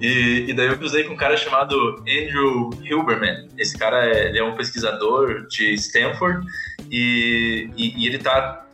E, 0.00 0.46
e, 0.48 0.54
daí 0.54 0.68
eu 0.68 0.78
cruzei 0.78 1.04
com 1.04 1.12
um 1.12 1.16
cara 1.16 1.36
chamado 1.36 1.96
Andrew 2.00 2.70
Hilberman. 2.82 3.48
Esse 3.58 3.76
cara 3.76 4.06
é, 4.06 4.36
é 4.36 4.42
um 4.42 4.56
pesquisador 4.56 5.46
de 5.48 5.74
Stanford 5.74 6.46
e, 6.90 7.68
e, 7.76 8.02
e 8.02 8.06
ele 8.06 8.18
tá 8.18 8.64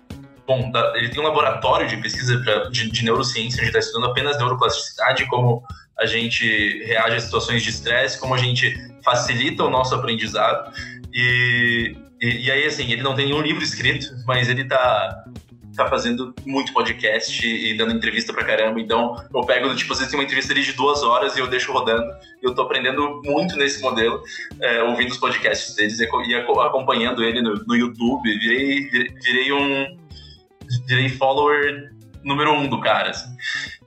bom, 0.47 0.71
ele 0.95 1.09
tem 1.09 1.21
um 1.21 1.27
laboratório 1.27 1.89
de 1.89 1.97
pesquisa 1.97 2.39
pra, 2.39 2.71
de, 2.71 2.91
de 2.91 3.05
neurociência, 3.05 3.59
onde 3.59 3.69
está 3.69 3.81
estudando 3.81 4.11
apenas 4.11 4.39
neuroplasticidade, 4.39 5.27
como 5.27 5.65
a 5.99 6.07
gente 6.07 6.85
reage 6.85 7.17
a 7.17 7.21
situações 7.21 7.62
de 7.62 7.71
estresse, 7.71 8.21
como 8.21 8.35
a 8.35 8.39
gente 8.39 8.77
facilita 9.05 9.65
o 9.65 9.71
nosso 9.71 9.95
aprendizado. 9.95 10.73
E, 11.12 11.97
e, 12.21 12.47
e, 12.47 12.51
aí, 12.51 12.65
assim, 12.67 12.93
ele 12.93 13.03
não 13.03 13.15
tem 13.15 13.27
nenhum 13.27 13.41
livro 13.41 13.62
escrito, 13.62 14.07
mas 14.27 14.49
ele 14.49 14.62
está 14.62 15.25
tá 15.77 15.89
fazendo 15.89 16.35
muito 16.45 16.73
podcast 16.73 17.47
e 17.47 17.77
dando 17.77 17.93
entrevista 17.93 18.33
pra 18.33 18.45
caramba. 18.45 18.81
Então, 18.81 19.17
eu 19.33 19.43
pego, 19.43 19.75
tipo, 19.77 19.93
às 19.93 19.99
vezes 19.99 20.11
tem 20.11 20.19
uma 20.19 20.25
entrevista 20.25 20.53
ali 20.53 20.62
de 20.62 20.73
duas 20.73 21.03
horas 21.03 21.37
e 21.37 21.41
eu 21.41 21.47
deixo 21.47 21.73
rodando. 21.73 22.11
Eu 22.43 22.55
tô 22.55 22.62
aprendendo 22.62 23.21
muito 23.25 23.57
nesse 23.57 23.81
modelo, 23.83 24.23
é, 24.61 24.83
ouvindo 24.83 25.11
os 25.11 25.19
podcasts 25.19 25.75
deles 25.75 26.01
e 26.01 26.35
acompanhando 26.35 27.23
ele 27.23 27.43
no, 27.43 27.55
no 27.67 27.77
YouTube. 27.77 28.39
Virei, 28.39 28.89
virei 28.89 29.53
um, 29.53 29.99
virei 30.87 31.09
follower 31.11 31.93
número 32.25 32.53
um 32.53 32.69
do 32.69 32.81
cara. 32.81 33.11
Assim. 33.11 33.29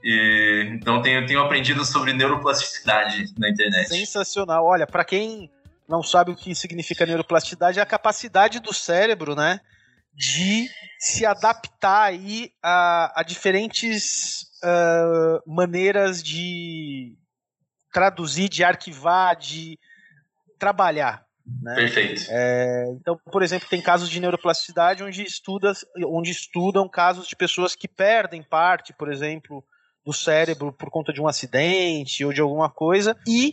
E, 0.02 0.70
então, 0.72 1.02
tenho, 1.02 1.26
tenho 1.26 1.40
aprendido 1.40 1.84
sobre 1.84 2.12
neuroplasticidade 2.12 3.26
na 3.36 3.50
internet. 3.50 3.88
Sensacional. 3.88 4.64
Olha, 4.64 4.86
para 4.86 5.04
quem 5.04 5.50
não 5.88 6.02
sabe 6.02 6.30
o 6.30 6.36
que 6.36 6.54
significa 6.54 7.04
neuroplasticidade, 7.04 7.80
é 7.80 7.82
a 7.82 7.86
capacidade 7.86 8.60
do 8.60 8.72
cérebro, 8.72 9.34
né? 9.34 9.60
De 10.12 10.68
se 10.98 11.24
adaptar 11.24 12.04
aí 12.04 12.52
a, 12.62 13.20
a 13.20 13.22
diferentes 13.22 14.42
uh, 14.62 15.42
maneiras 15.46 16.22
de 16.22 17.16
traduzir, 17.92 18.48
de 18.48 18.62
arquivar, 18.62 19.36
de 19.36 19.78
trabalhar. 20.58 21.24
Né? 21.62 21.74
Perfeito. 21.74 22.22
É, 22.28 22.84
então, 23.00 23.18
por 23.32 23.42
exemplo, 23.42 23.68
tem 23.68 23.80
casos 23.80 24.08
de 24.08 24.20
neuroplasticidade 24.20 25.02
onde, 25.02 25.22
estuda, 25.22 25.72
onde 26.06 26.30
estudam 26.30 26.88
casos 26.88 27.26
de 27.26 27.34
pessoas 27.34 27.74
que 27.74 27.88
perdem 27.88 28.42
parte, 28.42 28.92
por 28.92 29.10
exemplo, 29.10 29.64
do 30.04 30.12
cérebro 30.12 30.72
por 30.72 30.90
conta 30.90 31.12
de 31.12 31.20
um 31.20 31.26
acidente 31.26 32.24
ou 32.24 32.32
de 32.32 32.40
alguma 32.40 32.70
coisa 32.70 33.16
e 33.26 33.52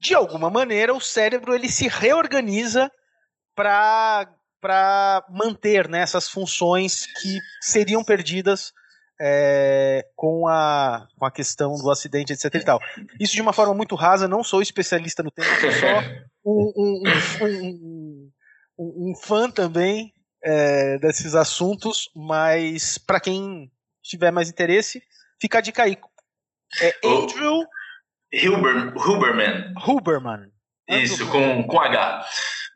de 0.00 0.14
alguma 0.14 0.50
maneira 0.50 0.94
o 0.94 1.00
cérebro 1.00 1.54
ele 1.54 1.68
se 1.68 1.88
reorganiza 1.88 2.90
para 3.54 4.28
para 4.60 5.24
manter 5.30 5.88
né, 5.88 6.00
essas 6.00 6.28
funções 6.28 7.06
que 7.20 7.38
seriam 7.60 8.04
perdidas 8.04 8.72
é, 9.20 10.06
com, 10.14 10.46
a, 10.46 11.08
com 11.16 11.26
a 11.26 11.30
questão 11.30 11.74
do 11.74 11.90
acidente, 11.90 12.32
etc. 12.32 12.54
E 12.54 12.64
tal. 12.64 12.80
Isso 13.20 13.34
de 13.34 13.42
uma 13.42 13.52
forma 13.52 13.74
muito 13.74 13.94
rasa, 13.94 14.28
não 14.28 14.44
sou 14.44 14.62
especialista 14.62 15.22
no 15.22 15.30
tema, 15.30 15.48
sou 15.60 15.72
só 15.72 16.00
um, 16.44 16.72
um, 16.76 17.02
um, 18.78 19.10
um 19.10 19.14
fã 19.16 19.50
também 19.50 20.12
é, 20.42 20.98
desses 20.98 21.34
assuntos, 21.34 22.08
mas 22.14 22.96
para 22.98 23.20
quem 23.20 23.70
tiver 24.02 24.30
mais 24.30 24.48
interesse, 24.48 25.02
fica 25.40 25.58
a 25.58 25.60
dica 25.60 25.82
aí. 25.82 25.98
É 26.80 26.94
Andrew 27.04 27.64
Huber, 28.32 28.94
Huberman. 28.96 29.74
Huberman. 29.86 30.52
Isso, 30.88 31.28
com, 31.30 31.64
com 31.64 31.80
H. 31.80 32.24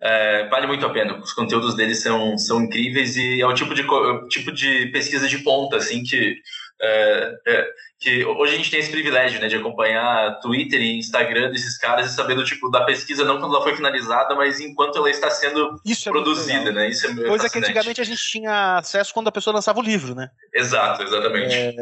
É, 0.05 0.49
vale 0.49 0.67
muito 0.67 0.85
a 0.85 0.91
pena. 0.91 1.17
Os 1.21 1.33
conteúdos 1.33 1.77
dele 1.77 1.95
são, 1.95 2.37
são 2.37 2.61
incríveis 2.63 3.17
e 3.17 3.41
é 3.41 3.47
o 3.47 3.55
tipo 3.55 3.73
de, 3.73 3.85
tipo 4.29 4.51
de 4.51 4.87
pesquisa 4.87 5.29
de 5.29 5.39
ponta, 5.39 5.77
assim, 5.77 6.03
que, 6.03 6.35
é, 6.81 7.35
é, 7.47 7.67
que 8.01 8.25
hoje 8.25 8.55
a 8.55 8.57
gente 8.57 8.69
tem 8.69 8.81
esse 8.81 8.91
privilégio, 8.91 9.41
né, 9.41 9.47
de 9.47 9.55
acompanhar 9.55 10.41
Twitter 10.41 10.81
e 10.81 10.99
Instagram 10.99 11.53
desses 11.53 11.79
caras 11.79 12.11
e 12.11 12.17
saber 12.17 12.35
do 12.35 12.45
tipo 12.45 12.69
da 12.69 12.85
pesquisa, 12.85 13.25
não 13.25 13.39
quando 13.39 13.55
ela 13.55 13.63
foi 13.63 13.77
finalizada, 13.77 14.35
mas 14.35 14.59
enquanto 14.59 14.99
ela 14.99 15.09
está 15.09 15.31
sendo 15.31 15.81
Isso 15.87 16.09
é 16.09 16.13
produzida, 16.13 16.73
né? 16.73 16.91
Isso 16.91 17.07
é 17.07 17.15
Coisa 17.15 17.49
que 17.49 17.59
antigamente 17.61 18.01
a 18.01 18.05
gente 18.05 18.23
tinha 18.23 18.79
acesso 18.79 19.15
quando 19.15 19.29
a 19.29 19.33
pessoa 19.33 19.55
lançava 19.55 19.79
o 19.79 19.85
livro, 19.85 20.17
né? 20.17 20.31
Exato, 20.53 21.05
exatamente. 21.05 21.55
É, 21.55 21.75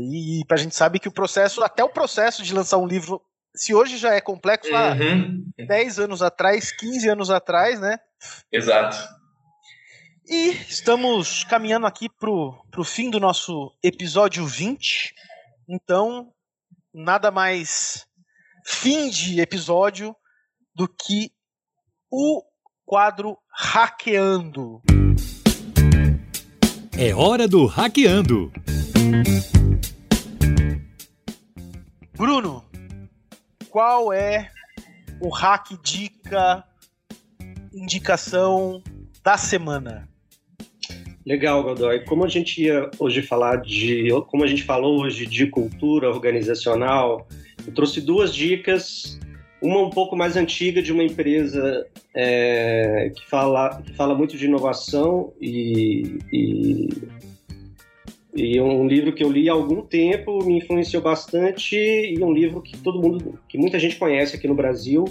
e 0.00 0.42
a 0.50 0.56
gente 0.56 0.74
sabe 0.74 0.98
que 0.98 1.06
o 1.06 1.12
processo, 1.12 1.62
até 1.62 1.84
o 1.84 1.88
processo 1.88 2.42
de 2.42 2.52
lançar 2.52 2.76
um 2.78 2.88
livro 2.88 3.22
se 3.54 3.74
hoje 3.74 3.96
já 3.98 4.14
é 4.14 4.20
complexo, 4.20 4.74
há 4.74 4.92
Uhum. 4.92 5.44
10 5.66 5.98
anos 5.98 6.22
atrás, 6.22 6.70
15 6.72 7.08
anos 7.08 7.30
atrás, 7.30 7.80
né? 7.80 7.98
Exato. 8.52 8.96
E 10.26 10.50
estamos 10.68 11.44
caminhando 11.44 11.86
aqui 11.86 12.08
pro, 12.08 12.54
pro 12.70 12.84
fim 12.84 13.10
do 13.10 13.18
nosso 13.18 13.72
episódio 13.82 14.44
20. 14.46 15.14
Então, 15.68 16.32
nada 16.92 17.30
mais 17.30 18.06
fim 18.66 19.08
de 19.08 19.40
episódio 19.40 20.14
do 20.74 20.86
que 20.86 21.30
o 22.10 22.42
quadro 22.84 23.38
Hackeando. 23.50 24.82
É 26.96 27.14
hora 27.14 27.48
do 27.48 27.64
Hackeando. 27.66 28.52
Bruno, 32.14 32.67
qual 33.78 34.12
é 34.12 34.50
o 35.20 35.28
hack 35.28 35.68
dica, 35.84 36.64
indicação 37.72 38.82
da 39.22 39.36
semana? 39.36 40.08
Legal, 41.24 41.62
Godoy. 41.62 42.04
Como 42.04 42.24
a 42.24 42.28
gente 42.28 42.60
ia 42.60 42.90
hoje 42.98 43.22
falar 43.22 43.60
de, 43.60 44.08
como 44.26 44.42
a 44.42 44.48
gente 44.48 44.64
falou 44.64 45.00
hoje 45.02 45.26
de 45.26 45.46
cultura 45.46 46.10
organizacional, 46.10 47.28
eu 47.64 47.72
trouxe 47.72 48.00
duas 48.00 48.34
dicas. 48.34 49.16
Uma 49.62 49.82
um 49.82 49.90
pouco 49.90 50.16
mais 50.16 50.36
antiga 50.36 50.82
de 50.82 50.92
uma 50.92 51.04
empresa 51.04 51.86
é, 52.16 53.12
que, 53.14 53.30
fala, 53.30 53.80
que 53.80 53.94
fala 53.94 54.12
muito 54.12 54.36
de 54.36 54.46
inovação 54.46 55.32
e, 55.40 56.18
e, 56.32 56.88
e 58.40 58.60
um 58.60 58.86
livro 58.86 59.12
que 59.12 59.22
eu 59.24 59.30
li 59.30 59.48
há 59.48 59.52
algum 59.52 59.82
tempo 59.82 60.44
me 60.44 60.58
influenciou 60.58 61.02
bastante 61.02 61.76
e 61.76 62.22
um 62.22 62.32
livro 62.32 62.62
que 62.62 62.76
todo 62.78 63.00
mundo, 63.00 63.38
que 63.48 63.58
muita 63.58 63.78
gente 63.78 63.96
conhece 63.96 64.36
aqui 64.36 64.46
no 64.46 64.54
Brasil, 64.54 65.04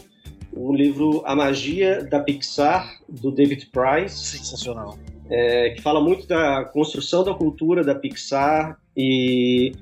o 0.53 0.73
livro 0.73 1.21
A 1.25 1.35
Magia 1.35 2.03
da 2.03 2.19
Pixar 2.19 2.99
do 3.07 3.29
David 3.31 3.67
Price 3.71 4.15
Sensacional. 4.17 4.97
é, 5.29 5.71
que 5.71 5.81
fala 5.81 5.99
muito 5.99 6.25
da 6.25 6.63
construção 6.63 7.21
da 7.21 7.33
cultura 7.33 7.83
da 7.83 7.93
Pixar 7.93 8.79
e 8.95 9.73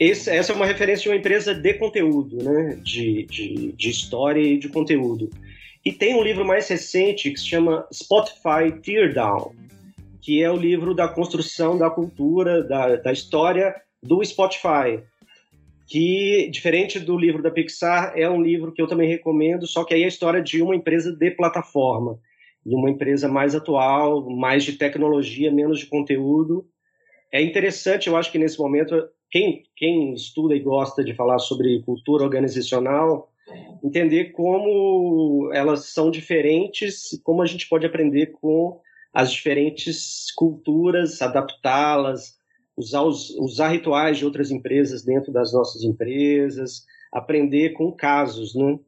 esse- 0.00 0.28
essa 0.28 0.52
é 0.52 0.54
uma 0.56 0.66
referência 0.66 1.04
de 1.04 1.08
uma 1.10 1.16
empresa 1.16 1.54
de 1.54 1.74
conteúdo, 1.74 2.42
né? 2.42 2.76
De, 2.82 3.24
de, 3.26 3.72
de 3.72 3.88
história 3.88 4.40
e 4.42 4.58
de 4.58 4.68
conteúdo. 4.68 5.30
E 5.84 5.92
tem 5.92 6.14
um 6.16 6.22
livro 6.22 6.44
mais 6.44 6.68
recente 6.68 7.30
que 7.30 7.38
se 7.38 7.46
chama 7.46 7.86
Spotify 7.94 8.72
Teardown, 8.82 9.52
que 10.20 10.42
é 10.42 10.50
o 10.50 10.56
livro 10.56 10.94
da 10.94 11.08
construção 11.08 11.78
da 11.78 11.90
cultura, 11.90 12.62
da, 12.62 12.96
da 12.96 13.12
história 13.12 13.74
do 14.02 14.24
Spotify. 14.24 15.02
Que, 15.86 16.48
diferente 16.50 17.00
do 17.00 17.18
livro 17.18 17.42
da 17.42 17.50
Pixar, 17.50 18.12
é 18.14 18.28
um 18.28 18.40
livro 18.40 18.72
que 18.72 18.80
eu 18.80 18.86
também 18.86 19.08
recomendo, 19.08 19.66
só 19.66 19.82
que 19.82 19.92
aí 19.92 20.02
é 20.02 20.04
a 20.04 20.08
história 20.08 20.40
de 20.40 20.62
uma 20.62 20.76
empresa 20.76 21.12
de 21.12 21.30
plataforma 21.32 22.18
e 22.64 22.74
uma 22.74 22.90
empresa 22.90 23.28
mais 23.28 23.54
atual, 23.54 24.28
mais 24.30 24.62
de 24.62 24.74
tecnologia, 24.74 25.50
menos 25.50 25.80
de 25.80 25.86
conteúdo. 25.86 26.66
É 27.32 27.42
interessante, 27.42 28.08
eu 28.08 28.16
acho 28.16 28.30
que 28.30 28.38
nesse 28.38 28.58
momento, 28.58 29.08
quem, 29.30 29.64
quem 29.74 30.14
estuda 30.14 30.54
e 30.54 30.60
gosta 30.60 31.02
de 31.02 31.14
falar 31.14 31.38
sobre 31.38 31.82
cultura 31.82 32.22
organizacional, 32.22 33.28
entender 33.82 34.26
como 34.26 35.50
elas 35.52 35.86
são 35.86 36.10
diferentes, 36.10 37.20
como 37.24 37.42
a 37.42 37.46
gente 37.46 37.68
pode 37.68 37.86
aprender 37.86 38.26
com 38.40 38.80
as 39.12 39.32
diferentes 39.32 40.32
culturas, 40.34 41.20
adaptá-las, 41.20 42.38
usar, 42.76 43.02
os, 43.02 43.30
usar 43.30 43.68
rituais 43.68 44.18
de 44.18 44.24
outras 44.24 44.50
empresas 44.50 45.02
dentro 45.04 45.32
das 45.32 45.52
nossas 45.52 45.82
empresas, 45.82 46.84
aprender 47.12 47.70
com 47.70 47.92
casos, 47.92 48.54
né? 48.54 48.78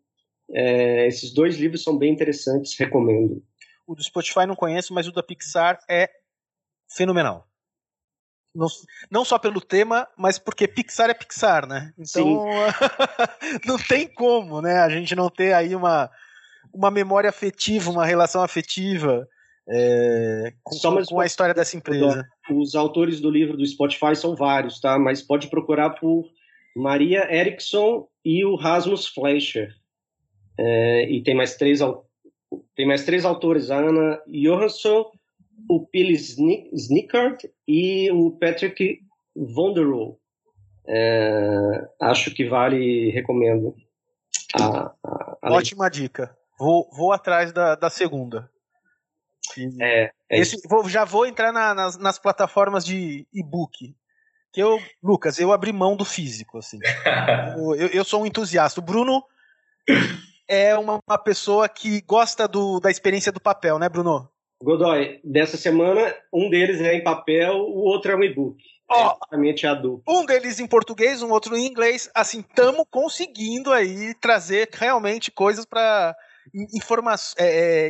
É, 0.54 1.06
esses 1.06 1.32
dois 1.32 1.56
livros 1.56 1.82
são 1.82 1.96
bem 1.96 2.12
interessantes, 2.12 2.78
recomendo. 2.78 3.42
O 3.86 3.94
do 3.94 4.02
Spotify 4.02 4.46
não 4.46 4.54
conheço, 4.54 4.92
mas 4.94 5.08
o 5.08 5.12
da 5.12 5.22
Pixar 5.22 5.78
é 5.88 6.08
fenomenal. 6.88 7.48
Não, 8.54 8.66
não 9.10 9.24
só 9.24 9.38
pelo 9.38 9.62
tema, 9.62 10.06
mas 10.16 10.38
porque 10.38 10.68
Pixar 10.68 11.08
é 11.08 11.14
Pixar, 11.14 11.66
né? 11.66 11.92
Então 11.98 12.44
não 13.66 13.78
tem 13.78 14.06
como, 14.06 14.60
né? 14.60 14.78
A 14.78 14.90
gente 14.90 15.16
não 15.16 15.30
ter 15.30 15.54
aí 15.54 15.74
uma, 15.74 16.10
uma 16.72 16.90
memória 16.90 17.30
afetiva, 17.30 17.90
uma 17.90 18.04
relação 18.04 18.42
afetiva 18.42 19.26
é, 19.68 20.52
com, 20.62 20.74
Só 20.74 20.90
mais 20.90 21.08
com 21.08 21.20
a 21.20 21.26
história 21.26 21.54
dessa 21.54 21.76
empresa. 21.76 22.26
Os 22.50 22.74
autores 22.74 23.20
do 23.20 23.30
livro 23.30 23.56
do 23.56 23.66
Spotify 23.66 24.14
são 24.16 24.34
vários, 24.34 24.80
tá? 24.80 24.98
Mas 24.98 25.22
pode 25.22 25.48
procurar 25.48 25.90
por 25.90 26.24
Maria 26.76 27.32
Erickson 27.34 28.08
e 28.24 28.44
o 28.44 28.56
Rasmus 28.56 29.06
Fleischer. 29.06 29.72
É, 30.58 31.10
e 31.10 31.22
tem 31.22 31.34
mais 31.34 31.56
três 31.56 31.80
tem 32.76 32.86
mais 32.86 33.04
três 33.04 33.24
autores, 33.24 33.70
a 33.70 33.78
Ana 33.78 34.20
Johansson, 34.26 35.10
o 35.68 35.86
Sni- 35.94 36.68
Snickard 36.72 37.50
e 37.66 38.10
o 38.10 38.32
Patrick 38.32 39.00
Vonderow. 39.34 40.18
É, 40.86 41.88
acho 42.00 42.34
que 42.34 42.44
vale, 42.46 43.10
recomendo. 43.10 43.74
A, 44.60 44.92
a, 45.02 45.38
a 45.40 45.52
Ótima 45.52 45.88
dica. 45.88 46.36
Vou, 46.58 46.90
vou 46.92 47.12
atrás 47.12 47.52
da, 47.52 47.74
da 47.74 47.88
segunda. 47.88 48.50
É, 49.80 50.10
é 50.30 50.38
Esse- 50.38 50.60
vou- 50.68 50.88
já 50.88 51.04
vou 51.04 51.26
entrar 51.26 51.52
na- 51.52 51.74
nas, 51.74 51.98
nas 51.98 52.18
plataformas 52.18 52.84
de 52.84 53.26
e-book. 53.32 53.94
Que 54.52 54.62
eu, 54.62 54.78
Lucas, 55.02 55.38
eu 55.38 55.50
abri 55.52 55.72
mão 55.72 55.96
do 55.96 56.04
físico, 56.04 56.58
assim. 56.58 56.78
Eu, 57.78 57.88
eu- 57.88 58.04
sou 58.04 58.22
um 58.22 58.26
entusiasta. 58.26 58.80
O 58.80 58.82
Bruno 58.82 59.24
é 60.48 60.76
uma, 60.76 61.00
uma 61.08 61.18
pessoa 61.18 61.68
que 61.68 62.00
gosta 62.02 62.46
do, 62.46 62.78
da 62.78 62.90
experiência 62.90 63.32
do 63.32 63.40
papel, 63.40 63.78
né, 63.78 63.88
Bruno? 63.88 64.28
Godoy, 64.62 65.20
dessa 65.24 65.56
semana, 65.56 66.14
um 66.32 66.48
deles 66.50 66.80
é 66.80 66.94
em 66.94 67.02
papel, 67.02 67.54
o 67.54 67.78
outro 67.78 68.12
é 68.12 68.16
um 68.16 68.22
e-book. 68.22 68.62
É 68.90 69.66
a 69.66 69.74
dupla. 69.74 70.14
Um 70.14 70.26
deles 70.26 70.60
em 70.60 70.66
português, 70.66 71.22
um 71.22 71.30
outro 71.30 71.56
em 71.56 71.66
inglês. 71.66 72.10
Assim, 72.14 72.40
estamos 72.40 72.84
conseguindo 72.90 73.72
aí 73.72 74.14
trazer 74.20 74.68
realmente 74.70 75.30
coisas 75.30 75.64
para 75.64 76.14
informações, 76.74 77.34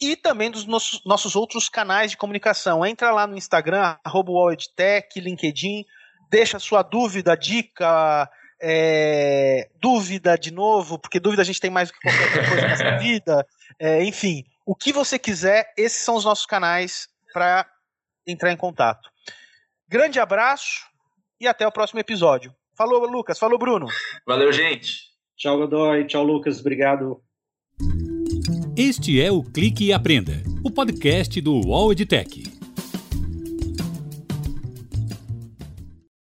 e 0.00 0.16
também 0.16 0.50
dos 0.50 0.66
nossos, 0.66 1.00
nossos 1.06 1.36
outros 1.36 1.68
canais 1.68 2.10
de 2.10 2.16
comunicação. 2.16 2.84
Entra 2.84 3.12
lá 3.12 3.24
no 3.26 3.36
Instagram, 3.36 3.96
arroba 4.04 4.52
edtech, 4.52 5.20
LinkedIn, 5.20 5.84
deixa 6.28 6.58
sua 6.58 6.82
dúvida, 6.82 7.36
dica, 7.36 8.28
é, 8.60 9.70
dúvida 9.80 10.36
de 10.36 10.52
novo, 10.52 10.98
porque 10.98 11.20
dúvida 11.20 11.42
a 11.42 11.44
gente 11.44 11.60
tem 11.60 11.70
mais 11.70 11.88
do 11.88 11.94
que 11.94 12.00
qualquer 12.00 12.48
coisa 12.48 12.68
nessa 12.68 12.96
vida. 12.98 13.46
É, 13.78 14.02
enfim, 14.04 14.44
o 14.66 14.74
que 14.74 14.92
você 14.92 15.18
quiser, 15.18 15.72
esses 15.76 16.02
são 16.02 16.16
os 16.16 16.24
nossos 16.24 16.46
canais 16.46 17.08
para 17.32 17.66
entrar 18.26 18.52
em 18.52 18.56
contato. 18.56 19.08
Grande 19.88 20.18
abraço 20.18 20.86
e 21.40 21.46
até 21.46 21.66
o 21.66 21.72
próximo 21.72 22.00
episódio. 22.00 22.54
Falou, 22.74 23.06
Lucas. 23.06 23.38
Falou, 23.38 23.58
Bruno. 23.58 23.86
Valeu, 24.26 24.52
gente. 24.52 25.11
Tchau, 25.42 25.58
Godoy. 25.58 26.06
Tchau, 26.06 26.24
Lucas. 26.24 26.60
Obrigado. 26.60 27.20
Este 28.76 29.20
é 29.20 29.32
o 29.32 29.42
Clique 29.42 29.86
e 29.86 29.92
Aprenda, 29.92 30.40
o 30.64 30.70
podcast 30.70 31.40
do 31.40 31.54
UOL 31.66 31.90
EdTech. 31.90 32.51